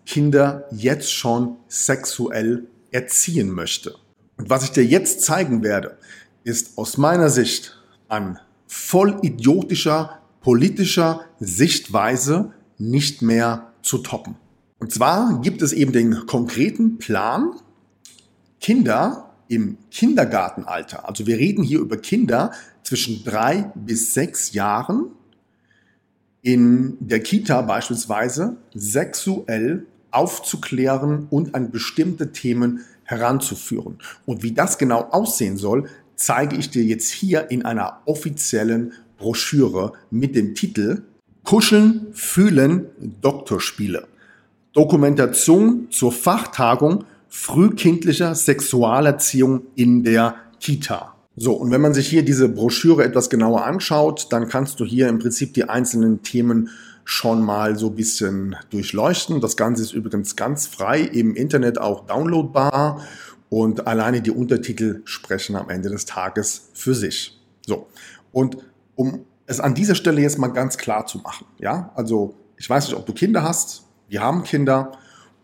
Kleinstkinder 0.05 0.67
jetzt 0.71 1.13
schon 1.13 1.57
sexuell 1.69 2.67
erziehen 2.91 3.51
möchte. 3.51 3.95
Und 4.37 4.51
was 4.51 4.65
ich 4.65 4.71
dir 4.71 4.85
jetzt 4.85 5.23
zeigen 5.23 5.63
werde, 5.63 5.99
ist 6.45 6.77
aus 6.77 6.99
meiner 6.99 7.31
Sicht 7.31 7.77
an 8.09 8.39
voll 8.67 9.19
idiotischer 9.23 10.19
politischer 10.41 11.21
Sichtweise 11.39 12.53
nicht 12.77 13.23
mehr 13.23 13.73
zu 13.83 13.99
toppen. 13.99 14.37
Und 14.81 14.93
zwar 14.93 15.41
gibt 15.41 15.63
es 15.63 15.73
eben 15.73 15.93
den 15.93 16.27
konkreten 16.27 16.99
Plan, 16.99 17.53
Kinder 18.61 19.31
im 19.47 19.79
Kindergartenalter, 19.91 21.09
also 21.09 21.27
wir 21.27 21.39
reden 21.39 21.63
hier 21.63 21.79
über 21.79 21.97
Kinder 21.97 22.53
zwischen 22.83 23.23
drei 23.23 23.71
bis 23.75 24.15
sechs 24.15 24.53
Jahren, 24.53 25.13
in 26.43 26.97
der 26.99 27.21
Kita 27.21 27.63
beispielsweise 27.63 28.57
sexuell 28.75 29.87
aufzuklären 30.13 31.27
und 31.31 31.55
an 31.55 31.71
bestimmte 31.71 32.33
Themen 32.33 32.81
heranzuführen. 33.05 33.99
Und 34.27 34.43
wie 34.43 34.53
das 34.53 34.79
genau 34.79 35.09
aussehen 35.11 35.57
soll, 35.57 35.89
zeige 36.15 36.57
ich 36.57 36.71
dir 36.71 36.85
jetzt 36.85 37.11
hier 37.11 37.51
in 37.51 37.65
einer 37.65 38.01
offiziellen 38.05 38.93
Broschüre 39.19 39.93
mit 40.11 40.37
dem 40.37 40.55
Titel 40.55 41.03
Kuscheln, 41.45 42.07
Fühlen, 42.13 42.87
Doktorspiele. 43.21 44.07
Dokumentation 44.73 45.89
zur 45.91 46.13
Fachtagung 46.13 47.05
frühkindlicher 47.29 48.35
Sexualerziehung 48.35 49.63
in 49.75 50.05
der 50.05 50.37
Kita. 50.61 51.15
So, 51.35 51.55
und 51.55 51.71
wenn 51.71 51.81
man 51.81 51.95
sich 51.95 52.07
hier 52.09 52.25
diese 52.25 52.49
Broschüre 52.49 53.05
etwas 53.05 53.31
genauer 53.31 53.65
anschaut, 53.65 54.27
dann 54.31 54.49
kannst 54.49 54.81
du 54.81 54.85
hier 54.85 55.09
im 55.09 55.19
Prinzip 55.19 55.55
die 55.55 55.65
einzelnen 55.65 56.23
Themen 56.23 56.69
schon 57.05 57.43
mal 57.43 57.79
so 57.79 57.89
ein 57.89 57.95
bisschen 57.95 58.57
durchleuchten. 58.71 59.41
Das 59.41 59.57
Ganze 59.57 59.83
ist 59.83 59.93
übrigens 59.93 60.37
ganz 60.37 60.67
frei 60.67 61.01
im 61.01 61.35
Internet 61.35 61.79
auch 61.79 62.07
downloadbar 62.07 63.01
und 63.49 63.87
alleine 63.87 64.23
die 64.23 64.31
Untertitel 64.31 65.03
sprechen 65.05 65.57
am 65.57 65.69
Ende 65.69 65.91
des 65.91 66.07
Tages 66.07 66.71
für 66.75 66.95
sich. 66.95 67.39
So, 67.67 67.89
und 68.33 68.57
um 68.95 69.25
es 69.47 69.61
an 69.61 69.75
dieser 69.75 69.95
Stelle 69.95 70.21
jetzt 70.21 70.39
mal 70.39 70.49
ganz 70.49 70.79
klar 70.79 71.07
zu 71.07 71.19
machen. 71.19 71.47
Ja, 71.59 71.93
also 71.95 72.35
ich 72.57 72.69
weiß 72.69 72.89
nicht, 72.89 72.97
ob 72.97 73.07
du 73.07 73.13
Kinder 73.13 73.43
hast. 73.43 73.85
Wir 74.09 74.23
haben 74.23 74.45
Kinder 74.45 74.93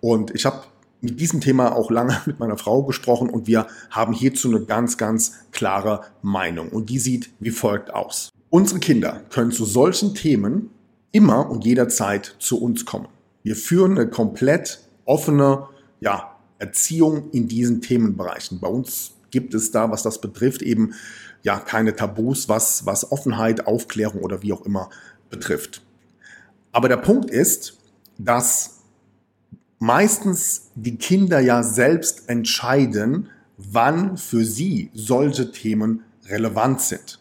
und 0.00 0.34
ich 0.34 0.46
habe 0.46 0.62
mit 1.00 1.20
diesem 1.20 1.40
Thema 1.40 1.74
auch 1.74 1.90
lange 1.90 2.20
mit 2.26 2.38
meiner 2.38 2.56
Frau 2.56 2.82
gesprochen 2.82 3.28
und 3.30 3.46
wir 3.46 3.66
haben 3.90 4.12
hierzu 4.12 4.48
eine 4.48 4.64
ganz, 4.64 4.96
ganz 4.96 5.34
klare 5.52 6.02
Meinung 6.22 6.70
und 6.70 6.90
die 6.90 6.98
sieht 6.98 7.30
wie 7.40 7.50
folgt 7.50 7.92
aus. 7.92 8.30
Unsere 8.50 8.80
Kinder 8.80 9.20
können 9.30 9.52
zu 9.52 9.64
solchen 9.66 10.14
Themen 10.14 10.70
immer 11.12 11.48
und 11.50 11.64
jederzeit 11.64 12.36
zu 12.38 12.60
uns 12.60 12.84
kommen. 12.84 13.08
Wir 13.42 13.56
führen 13.56 13.92
eine 13.92 14.08
komplett 14.08 14.80
offene 15.04 15.68
ja, 16.00 16.36
Erziehung 16.58 17.30
in 17.30 17.48
diesen 17.48 17.80
Themenbereichen. 17.80 18.60
Bei 18.60 18.68
uns 18.68 19.12
gibt 19.30 19.54
es 19.54 19.70
da, 19.70 19.90
was 19.90 20.02
das 20.02 20.20
betrifft, 20.20 20.62
eben 20.62 20.94
ja 21.42 21.58
keine 21.58 21.94
Tabus, 21.94 22.48
was, 22.48 22.84
was 22.86 23.10
Offenheit, 23.12 23.66
Aufklärung 23.66 24.22
oder 24.22 24.42
wie 24.42 24.52
auch 24.52 24.64
immer 24.66 24.90
betrifft. 25.30 25.82
Aber 26.72 26.88
der 26.88 26.96
Punkt 26.96 27.30
ist, 27.30 27.78
dass 28.18 28.80
meistens 29.78 30.70
die 30.74 30.96
Kinder 30.96 31.40
ja 31.40 31.62
selbst 31.62 32.28
entscheiden, 32.28 33.28
wann 33.56 34.16
für 34.16 34.44
sie 34.44 34.90
solche 34.94 35.52
Themen 35.52 36.02
relevant 36.26 36.80
sind. 36.80 37.20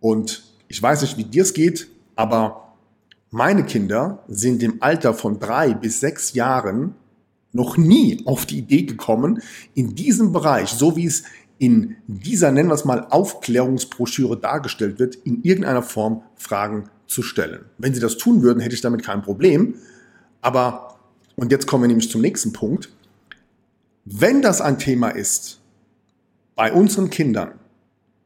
Und 0.00 0.44
ich 0.68 0.82
weiß 0.82 1.02
nicht, 1.02 1.16
wie 1.16 1.24
dir 1.24 1.42
es 1.42 1.54
geht, 1.54 1.88
aber 2.14 2.65
meine 3.36 3.66
Kinder 3.66 4.24
sind 4.28 4.62
im 4.62 4.82
Alter 4.82 5.12
von 5.12 5.38
drei 5.38 5.74
bis 5.74 6.00
sechs 6.00 6.32
Jahren 6.32 6.94
noch 7.52 7.76
nie 7.76 8.22
auf 8.24 8.46
die 8.46 8.58
Idee 8.58 8.84
gekommen, 8.84 9.42
in 9.74 9.94
diesem 9.94 10.32
Bereich, 10.32 10.70
so 10.70 10.96
wie 10.96 11.04
es 11.04 11.24
in 11.58 11.96
dieser, 12.06 12.50
nennen 12.50 12.70
wir 12.70 12.74
es 12.74 12.86
mal, 12.86 13.06
Aufklärungsbroschüre 13.10 14.38
dargestellt 14.38 14.98
wird, 14.98 15.16
in 15.16 15.42
irgendeiner 15.42 15.82
Form 15.82 16.22
Fragen 16.34 16.88
zu 17.06 17.22
stellen. 17.22 17.66
Wenn 17.76 17.92
sie 17.92 18.00
das 18.00 18.16
tun 18.16 18.40
würden, 18.40 18.60
hätte 18.60 18.74
ich 18.74 18.80
damit 18.80 19.04
kein 19.04 19.20
Problem. 19.20 19.74
Aber, 20.40 20.96
und 21.34 21.52
jetzt 21.52 21.66
kommen 21.66 21.84
wir 21.84 21.88
nämlich 21.88 22.10
zum 22.10 22.22
nächsten 22.22 22.54
Punkt, 22.54 22.88
wenn 24.06 24.40
das 24.40 24.62
ein 24.62 24.78
Thema 24.78 25.10
ist 25.10 25.60
bei 26.54 26.72
unseren 26.72 27.10
Kindern, 27.10 27.52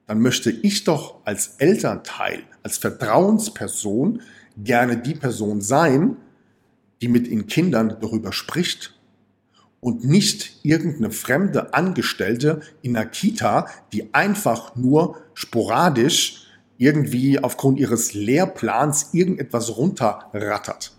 dann 0.06 0.20
möchte 0.20 0.50
ich 0.52 0.84
doch 0.84 1.16
als 1.24 1.56
Elternteil, 1.58 2.44
als 2.62 2.78
Vertrauensperson 2.78 4.22
gerne 4.64 4.96
die 4.96 5.14
Person 5.14 5.60
sein, 5.60 6.16
die 7.00 7.08
mit 7.08 7.30
den 7.30 7.46
Kindern 7.46 7.96
darüber 8.00 8.32
spricht 8.32 8.98
und 9.80 10.04
nicht 10.04 10.60
irgendeine 10.62 11.10
fremde 11.10 11.72
Angestellte 11.74 12.60
in 12.82 12.94
der 12.94 13.06
Kita, 13.06 13.66
die 13.92 14.12
einfach 14.12 14.76
nur 14.76 15.16
sporadisch 15.34 16.46
irgendwie 16.76 17.38
aufgrund 17.38 17.78
ihres 17.78 18.14
Lehrplans 18.14 19.10
irgendetwas 19.12 19.76
runterrattert. 19.76 20.92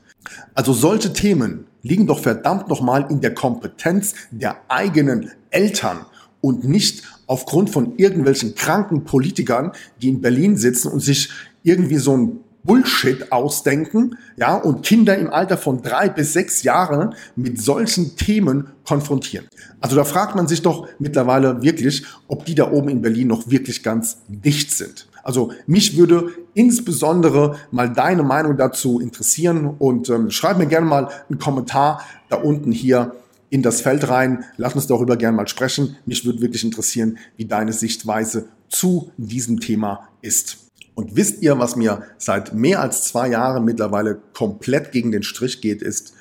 Also 0.54 0.74
solche 0.74 1.14
Themen 1.14 1.66
liegen 1.82 2.06
doch 2.06 2.20
verdammt 2.20 2.68
nochmal 2.68 3.08
in 3.10 3.22
der 3.22 3.34
Kompetenz 3.34 4.14
der 4.30 4.58
eigenen 4.68 5.32
Eltern 5.50 6.06
und 6.42 6.64
nicht 6.64 7.04
aufgrund 7.28 7.70
von 7.70 7.98
irgendwelchen 7.98 8.56
kranken 8.56 9.04
Politikern, 9.04 9.72
die 10.02 10.10
in 10.10 10.22
Berlin 10.22 10.58
sitzen 10.58 10.92
und 10.92 11.00
sich 11.00 11.30
irgendwie 11.64 11.98
so 11.98 12.18
ein 12.18 12.40
Bullshit 12.64 13.32
ausdenken, 13.32 14.18
ja, 14.38 14.56
und 14.56 14.86
Kinder 14.86 15.18
im 15.18 15.32
Alter 15.32 15.58
von 15.58 15.82
drei 15.82 16.10
bis 16.10 16.34
sechs 16.34 16.64
Jahren 16.64 17.16
mit 17.36 17.62
solchen 17.62 18.16
Themen 18.16 18.68
konfrontieren. 18.86 19.48
Also 19.80 19.96
da 19.96 20.04
fragt 20.04 20.36
man 20.36 20.48
sich 20.48 20.62
doch 20.62 20.88
mittlerweile 21.00 21.62
wirklich, 21.62 22.06
ob 22.28 22.46
die 22.46 22.56
da 22.56 22.72
oben 22.72 22.90
in 22.90 23.02
Berlin 23.02 23.28
noch 23.28 23.50
wirklich 23.50 23.84
ganz 23.84 24.18
dicht 24.28 24.72
sind. 24.72 25.08
Also 25.24 25.52
mich 25.68 25.98
würde 25.98 26.30
insbesondere 26.54 27.58
mal 27.72 27.92
deine 27.92 28.24
Meinung 28.24 28.58
dazu 28.58 29.00
interessieren 29.00 29.76
und 29.78 30.10
ähm, 30.10 30.30
schreib 30.30 30.58
mir 30.58 30.68
gerne 30.68 30.86
mal 30.86 31.10
einen 31.30 31.40
Kommentar 31.40 32.02
da 32.30 32.38
unten 32.38 32.72
hier 32.72 33.16
in 33.50 33.62
das 33.62 33.82
Feld 33.82 34.10
rein. 34.10 34.46
Lass 34.58 34.76
uns 34.76 34.88
darüber 34.88 35.18
gerne 35.18 35.38
mal 35.38 35.48
sprechen. 35.48 35.98
Mich 36.06 36.26
würde 36.26 36.42
wirklich 36.42 36.64
interessieren, 36.64 37.18
wie 37.38 37.46
deine 37.46 37.74
Sichtweise 37.74 38.46
zu 38.70 39.12
diesem 39.18 39.60
Thema 39.60 40.08
ist. 40.22 40.61
Und 40.94 41.16
wisst 41.16 41.42
ihr, 41.42 41.58
was 41.58 41.76
mir 41.76 42.04
seit 42.18 42.54
mehr 42.54 42.82
als 42.82 43.06
zwei 43.06 43.30
Jahren 43.30 43.66
mittlerweile 43.66 44.22
komplett 44.34 44.92
gegen 44.92 45.12
den 45.12 45.24
Strich 45.24 45.60
geht, 45.62 45.82
ist, 45.82 46.14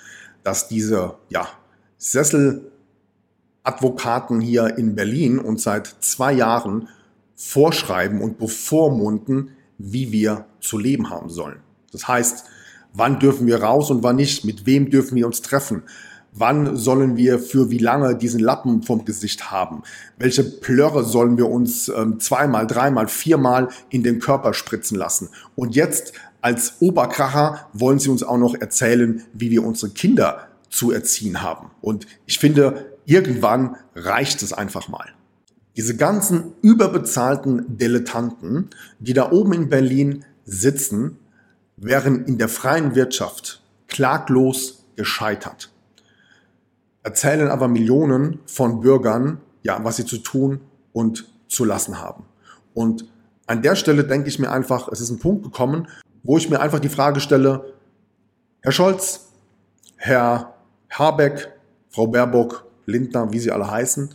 dass 0.42 0.68
diese 0.68 1.16
ja, 1.28 1.46
Sesseladvokaten 1.98 4.40
hier 4.40 4.78
in 4.78 4.94
Berlin 4.94 5.38
uns 5.38 5.64
seit 5.64 5.96
zwei 6.00 6.32
Jahren 6.32 6.88
vorschreiben 7.34 8.22
und 8.22 8.38
bevormunden, 8.38 9.50
wie 9.78 10.12
wir 10.12 10.46
zu 10.60 10.78
leben 10.78 11.10
haben 11.10 11.28
sollen. 11.30 11.58
Das 11.92 12.06
heißt, 12.06 12.44
wann 12.92 13.18
dürfen 13.18 13.46
wir 13.46 13.62
raus 13.62 13.90
und 13.90 14.02
wann 14.02 14.16
nicht, 14.16 14.44
mit 14.44 14.66
wem 14.66 14.90
dürfen 14.90 15.16
wir 15.16 15.26
uns 15.26 15.40
treffen, 15.42 15.82
Wann 16.32 16.76
sollen 16.76 17.16
wir 17.16 17.40
für 17.40 17.70
wie 17.70 17.78
lange 17.78 18.14
diesen 18.14 18.40
Lappen 18.40 18.82
vom 18.82 19.04
Gesicht 19.04 19.50
haben? 19.50 19.82
Welche 20.16 20.44
Plörre 20.44 21.04
sollen 21.04 21.36
wir 21.36 21.48
uns 21.48 21.88
ähm, 21.88 22.20
zweimal, 22.20 22.68
dreimal, 22.68 23.08
viermal 23.08 23.68
in 23.88 24.04
den 24.04 24.20
Körper 24.20 24.54
spritzen 24.54 24.96
lassen? 24.96 25.30
Und 25.56 25.74
jetzt 25.74 26.12
als 26.40 26.74
Oberkracher 26.80 27.68
wollen 27.72 27.98
sie 27.98 28.10
uns 28.10 28.22
auch 28.22 28.38
noch 28.38 28.54
erzählen, 28.54 29.24
wie 29.32 29.50
wir 29.50 29.64
unsere 29.64 29.92
Kinder 29.92 30.48
zu 30.70 30.92
erziehen 30.92 31.42
haben. 31.42 31.70
Und 31.80 32.06
ich 32.26 32.38
finde, 32.38 32.96
irgendwann 33.06 33.76
reicht 33.96 34.42
es 34.42 34.52
einfach 34.52 34.88
mal. 34.88 35.08
Diese 35.76 35.96
ganzen 35.96 36.52
überbezahlten 36.62 37.76
Dilettanten, 37.76 38.70
die 39.00 39.14
da 39.14 39.32
oben 39.32 39.52
in 39.52 39.68
Berlin 39.68 40.24
sitzen, 40.44 41.18
wären 41.76 42.24
in 42.24 42.38
der 42.38 42.48
freien 42.48 42.94
Wirtschaft 42.94 43.62
klaglos 43.88 44.84
gescheitert 44.94 45.69
erzählen 47.02 47.48
aber 47.48 47.68
Millionen 47.68 48.40
von 48.46 48.80
Bürgern, 48.80 49.40
ja, 49.62 49.82
was 49.82 49.96
sie 49.96 50.04
zu 50.04 50.18
tun 50.18 50.60
und 50.92 51.28
zu 51.48 51.64
lassen 51.64 52.00
haben. 52.00 52.24
Und 52.74 53.06
an 53.46 53.62
der 53.62 53.76
Stelle 53.76 54.04
denke 54.04 54.28
ich 54.28 54.38
mir 54.38 54.50
einfach, 54.50 54.88
es 54.88 55.00
ist 55.00 55.10
ein 55.10 55.18
Punkt 55.18 55.42
gekommen, 55.42 55.88
wo 56.22 56.36
ich 56.38 56.48
mir 56.50 56.60
einfach 56.60 56.80
die 56.80 56.88
Frage 56.88 57.20
stelle, 57.20 57.74
Herr 58.60 58.72
Scholz, 58.72 59.28
Herr 59.96 60.54
Habeck, 60.90 61.48
Frau 61.88 62.06
Baerbock, 62.06 62.66
Lindner, 62.86 63.32
wie 63.32 63.38
sie 63.38 63.50
alle 63.50 63.70
heißen, 63.70 64.14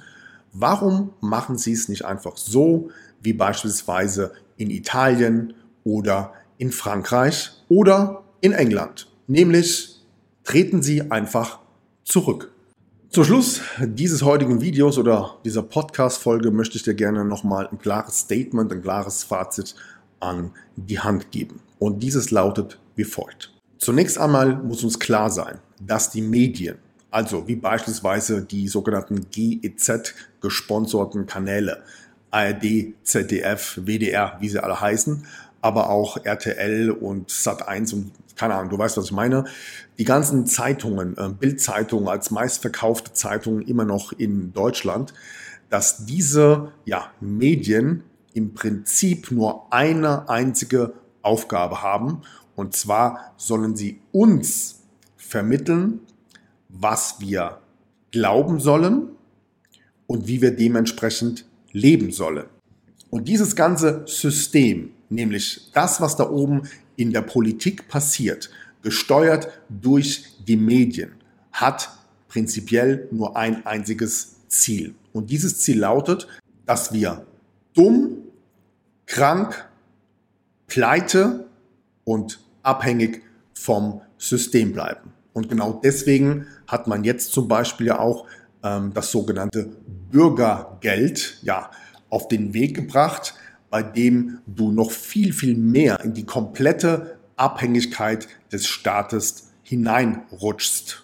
Warum 0.57 1.11
machen 1.19 1.57
sie 1.57 1.73
es 1.73 1.89
nicht 1.89 2.05
einfach 2.05 2.37
so, 2.37 2.89
wie 3.21 3.33
beispielsweise 3.33 4.31
in 4.55 4.69
Italien 4.69 5.53
oder 5.83 6.31
in 6.57 6.71
Frankreich 6.71 7.51
oder 7.67 8.23
in 8.39 8.53
England? 8.53 9.11
Nämlich 9.27 10.01
treten 10.45 10.81
sie 10.81 11.11
einfach 11.11 11.59
zurück. 12.05 12.53
Zum 13.15 13.23
Schluss 13.23 13.61
dieses 13.79 14.23
heutigen 14.23 14.59
Videos 14.59 14.97
oder 14.97 15.37
dieser 15.45 15.63
Podcast-Folge 15.63 16.51
möchte 16.51 16.75
ich 16.75 16.83
dir 16.83 16.95
gerne 16.95 17.23
nochmal 17.23 17.65
ein 17.65 17.79
klares 17.79 18.19
Statement, 18.19 18.69
ein 18.73 18.81
klares 18.81 19.23
Fazit 19.23 19.73
an 20.19 20.51
die 20.75 20.99
Hand 20.99 21.31
geben. 21.31 21.61
Und 21.79 22.03
dieses 22.03 22.31
lautet 22.31 22.77
wie 22.97 23.05
folgt. 23.05 23.53
Zunächst 23.77 24.17
einmal 24.17 24.57
muss 24.57 24.83
uns 24.83 24.99
klar 24.99 25.29
sein, 25.29 25.59
dass 25.79 26.11
die 26.11 26.21
Medien, 26.21 26.75
also 27.09 27.47
wie 27.47 27.55
beispielsweise 27.55 28.41
die 28.41 28.67
sogenannten 28.67 29.27
GEZ 29.31 30.13
gesponserten 30.41 31.25
Kanäle, 31.25 31.83
ARD, 32.31 32.95
ZDF, 33.03 33.79
WDR, 33.81 34.35
wie 34.41 34.49
sie 34.49 34.61
alle 34.61 34.81
heißen, 34.81 35.25
aber 35.61 35.89
auch 35.89 36.17
RTL 36.25 36.91
und 36.91 37.29
Sat1 37.29 37.93
und 37.93 38.11
keine 38.35 38.55
Ahnung, 38.55 38.69
du 38.69 38.77
weißt, 38.77 38.97
was 38.97 39.05
ich 39.05 39.11
meine. 39.11 39.45
Die 39.97 40.03
ganzen 40.03 40.45
Zeitungen, 40.45 41.17
äh, 41.17 41.29
Bildzeitungen 41.29 42.07
als 42.07 42.31
meistverkaufte 42.31 43.13
Zeitungen 43.13 43.61
immer 43.61 43.85
noch 43.85 44.11
in 44.11 44.53
Deutschland, 44.53 45.13
dass 45.69 46.05
diese 46.05 46.71
ja, 46.85 47.11
Medien 47.19 48.03
im 48.33 48.53
Prinzip 48.53 49.31
nur 49.31 49.71
eine 49.73 50.29
einzige 50.29 50.93
Aufgabe 51.21 51.81
haben. 51.81 52.21
Und 52.55 52.75
zwar 52.75 53.33
sollen 53.37 53.75
sie 53.75 54.01
uns 54.11 54.81
vermitteln, 55.17 56.01
was 56.69 57.19
wir 57.19 57.59
glauben 58.11 58.59
sollen 58.59 59.09
und 60.07 60.27
wie 60.27 60.41
wir 60.41 60.55
dementsprechend 60.55 61.45
leben 61.71 62.11
sollen. 62.11 62.45
Und 63.09 63.27
dieses 63.27 63.55
ganze 63.55 64.03
System, 64.05 64.91
nämlich 65.09 65.71
das, 65.73 66.01
was 66.01 66.15
da 66.15 66.29
oben 66.29 66.63
in 66.95 67.11
der 67.11 67.21
Politik 67.21 67.87
passiert, 67.87 68.49
gesteuert 68.81 69.49
durch 69.69 70.25
die 70.47 70.57
Medien, 70.57 71.11
hat 71.51 71.89
prinzipiell 72.27 73.07
nur 73.11 73.37
ein 73.37 73.65
einziges 73.65 74.35
Ziel. 74.47 74.95
Und 75.13 75.29
dieses 75.29 75.59
Ziel 75.59 75.79
lautet, 75.79 76.27
dass 76.65 76.93
wir 76.93 77.25
dumm, 77.73 78.17
krank, 79.05 79.69
pleite 80.67 81.47
und 82.03 82.39
abhängig 82.63 83.21
vom 83.53 84.01
System 84.17 84.73
bleiben. 84.73 85.13
Und 85.33 85.49
genau 85.49 85.79
deswegen 85.83 86.47
hat 86.67 86.87
man 86.87 87.03
jetzt 87.03 87.31
zum 87.31 87.47
Beispiel 87.47 87.87
ja 87.87 87.99
auch 87.99 88.25
ähm, 88.63 88.93
das 88.93 89.11
sogenannte 89.11 89.69
Bürgergeld 90.11 91.39
ja, 91.41 91.69
auf 92.09 92.27
den 92.27 92.53
Weg 92.53 92.75
gebracht, 92.75 93.35
bei 93.75 93.83
dem 93.83 94.39
du 94.47 94.71
noch 94.71 94.89
viel, 94.89 95.33
viel 95.33 95.57
mehr 95.57 95.99
in 95.99 96.13
die 96.13 96.25
komplette 96.25 97.19
Abhängigkeit 97.35 98.29
des 98.49 98.67
Staates 98.67 99.51
hineinrutschst. 99.63 101.03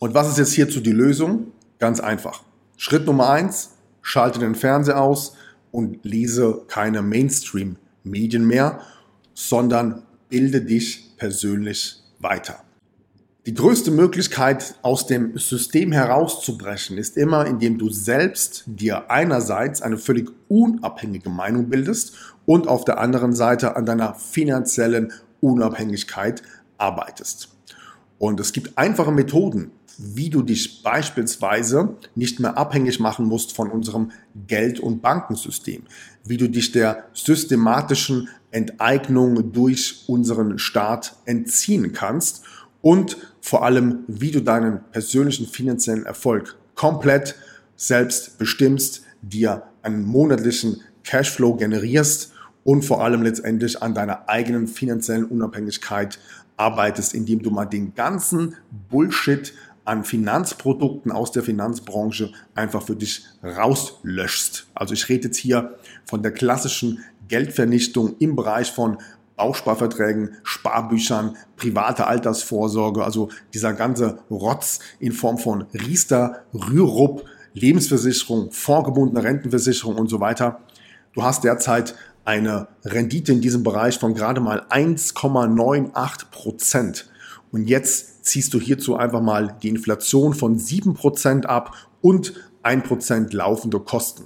Und 0.00 0.14
was 0.14 0.28
ist 0.28 0.38
jetzt 0.38 0.52
hierzu 0.54 0.80
die 0.80 0.90
Lösung? 0.90 1.52
Ganz 1.78 2.00
einfach. 2.00 2.42
Schritt 2.76 3.06
Nummer 3.06 3.30
eins, 3.30 3.76
schalte 4.02 4.40
den 4.40 4.56
Fernseher 4.56 5.00
aus 5.00 5.36
und 5.70 6.04
lese 6.04 6.64
keine 6.66 7.02
Mainstream-Medien 7.02 8.44
mehr, 8.44 8.80
sondern 9.32 10.02
bilde 10.28 10.62
dich 10.62 11.16
persönlich 11.18 12.02
weiter. 12.18 12.64
Die 13.48 13.54
größte 13.54 13.90
Möglichkeit, 13.90 14.74
aus 14.82 15.06
dem 15.06 15.38
System 15.38 15.90
herauszubrechen, 15.90 16.98
ist 16.98 17.16
immer, 17.16 17.46
indem 17.46 17.78
du 17.78 17.88
selbst 17.88 18.64
dir 18.66 19.10
einerseits 19.10 19.80
eine 19.80 19.96
völlig 19.96 20.28
unabhängige 20.48 21.30
Meinung 21.30 21.70
bildest 21.70 22.12
und 22.44 22.68
auf 22.68 22.84
der 22.84 22.98
anderen 22.98 23.32
Seite 23.32 23.74
an 23.74 23.86
deiner 23.86 24.12
finanziellen 24.12 25.14
Unabhängigkeit 25.40 26.42
arbeitest. 26.76 27.48
Und 28.18 28.38
es 28.38 28.52
gibt 28.52 28.76
einfache 28.76 29.12
Methoden, 29.12 29.70
wie 29.96 30.28
du 30.28 30.42
dich 30.42 30.82
beispielsweise 30.82 31.96
nicht 32.14 32.40
mehr 32.40 32.58
abhängig 32.58 33.00
machen 33.00 33.24
musst 33.24 33.56
von 33.56 33.70
unserem 33.70 34.10
Geld- 34.46 34.78
und 34.78 35.00
Bankensystem, 35.00 35.84
wie 36.22 36.36
du 36.36 36.50
dich 36.50 36.70
der 36.72 37.04
systematischen 37.14 38.28
Enteignung 38.50 39.52
durch 39.52 40.04
unseren 40.06 40.58
Staat 40.58 41.16
entziehen 41.24 41.94
kannst 41.94 42.44
und 42.82 43.16
vor 43.40 43.64
allem, 43.64 44.00
wie 44.06 44.30
du 44.30 44.40
deinen 44.40 44.80
persönlichen 44.92 45.46
finanziellen 45.46 46.06
Erfolg 46.06 46.56
komplett 46.74 47.34
selbst 47.76 48.38
bestimmst, 48.38 49.02
dir 49.22 49.62
einen 49.82 50.04
monatlichen 50.04 50.82
Cashflow 51.04 51.54
generierst 51.56 52.32
und 52.64 52.84
vor 52.84 53.02
allem 53.02 53.22
letztendlich 53.22 53.82
an 53.82 53.94
deiner 53.94 54.28
eigenen 54.28 54.66
finanziellen 54.66 55.24
Unabhängigkeit 55.24 56.18
arbeitest, 56.56 57.14
indem 57.14 57.42
du 57.42 57.50
mal 57.50 57.64
den 57.64 57.94
ganzen 57.94 58.56
Bullshit 58.90 59.54
an 59.84 60.04
Finanzprodukten 60.04 61.10
aus 61.10 61.32
der 61.32 61.42
Finanzbranche 61.42 62.30
einfach 62.54 62.82
für 62.82 62.94
dich 62.94 63.24
rauslöschst. 63.42 64.66
Also 64.74 64.92
ich 64.92 65.08
rede 65.08 65.28
jetzt 65.28 65.38
hier 65.38 65.78
von 66.04 66.22
der 66.22 66.32
klassischen 66.32 67.02
Geldvernichtung 67.28 68.16
im 68.18 68.36
Bereich 68.36 68.70
von 68.70 68.98
Bausparverträgen, 69.38 70.36
Sparbüchern, 70.42 71.36
private 71.56 72.06
Altersvorsorge, 72.06 73.02
also 73.02 73.30
dieser 73.54 73.72
ganze 73.72 74.18
Rotz 74.30 74.80
in 75.00 75.12
Form 75.12 75.38
von 75.38 75.62
Riester, 75.72 76.44
Rürup, 76.52 77.24
Lebensversicherung, 77.54 78.50
vorgebundene 78.50 79.24
Rentenversicherung 79.24 79.96
und 79.96 80.08
so 80.08 80.20
weiter. 80.20 80.60
Du 81.14 81.22
hast 81.22 81.44
derzeit 81.44 81.94
eine 82.24 82.68
Rendite 82.84 83.32
in 83.32 83.40
diesem 83.40 83.62
Bereich 83.62 83.98
von 83.98 84.14
gerade 84.14 84.40
mal 84.40 84.66
1,98 84.68 86.26
Prozent. 86.30 87.08
Und 87.50 87.66
jetzt 87.66 88.26
ziehst 88.26 88.52
du 88.52 88.60
hierzu 88.60 88.96
einfach 88.96 89.22
mal 89.22 89.56
die 89.62 89.70
Inflation 89.70 90.34
von 90.34 90.58
7 90.58 90.92
Prozent 90.92 91.46
ab 91.46 91.74
und 92.02 92.34
1 92.62 92.86
Prozent 92.86 93.32
laufende 93.32 93.80
Kosten. 93.80 94.24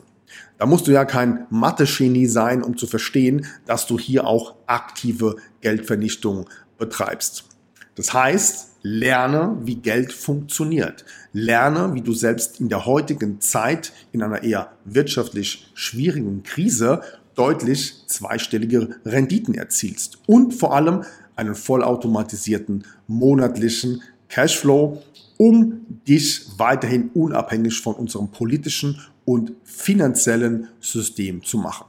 Da 0.62 0.66
musst 0.66 0.87
du 0.87 0.92
ja 0.92 1.05
kein 1.05 1.48
Mathe-Genie 1.51 2.27
sein, 2.27 2.62
um 2.62 2.77
zu 2.77 2.87
verstehen, 2.87 3.46
dass 3.66 3.88
du 3.88 3.98
hier 3.98 4.29
auch 4.29 4.55
aktive 4.68 5.35
Geldvernichtung 5.61 6.48
betreibst. 6.79 7.46
Das 7.96 8.14
heißt, 8.14 8.68
lerne, 8.83 9.57
wie 9.64 9.75
Geld 9.75 10.12
funktioniert. 10.12 11.05
Lerne, 11.33 11.94
wie 11.94 12.01
du 12.01 12.12
selbst 12.12 12.61
in 12.61 12.68
der 12.68 12.87
heutigen 12.87 13.40
Zeit, 13.40 13.92
in 14.12 14.22
einer 14.22 14.44
eher 14.44 14.70
wirtschaftlich 14.85 15.68
schwierigen 15.75 16.44
Krise, 16.44 17.01
deutlich 17.35 18.05
zweistellige 18.07 19.01
Renditen 19.05 19.55
erzielst. 19.55 20.20
Und 20.27 20.55
vor 20.55 20.77
allem 20.77 21.03
einen 21.35 21.57
vollautomatisierten 21.57 22.85
monatlichen 23.09 24.01
Cashflow, 24.29 25.03
um 25.38 25.85
dich 26.07 26.46
weiterhin 26.57 27.11
unabhängig 27.14 27.81
von 27.81 27.96
unserem 27.96 28.31
politischen 28.31 29.01
und 29.24 29.54
finanziellen 29.64 30.68
System 30.80 31.42
zu 31.42 31.56
machen. 31.58 31.87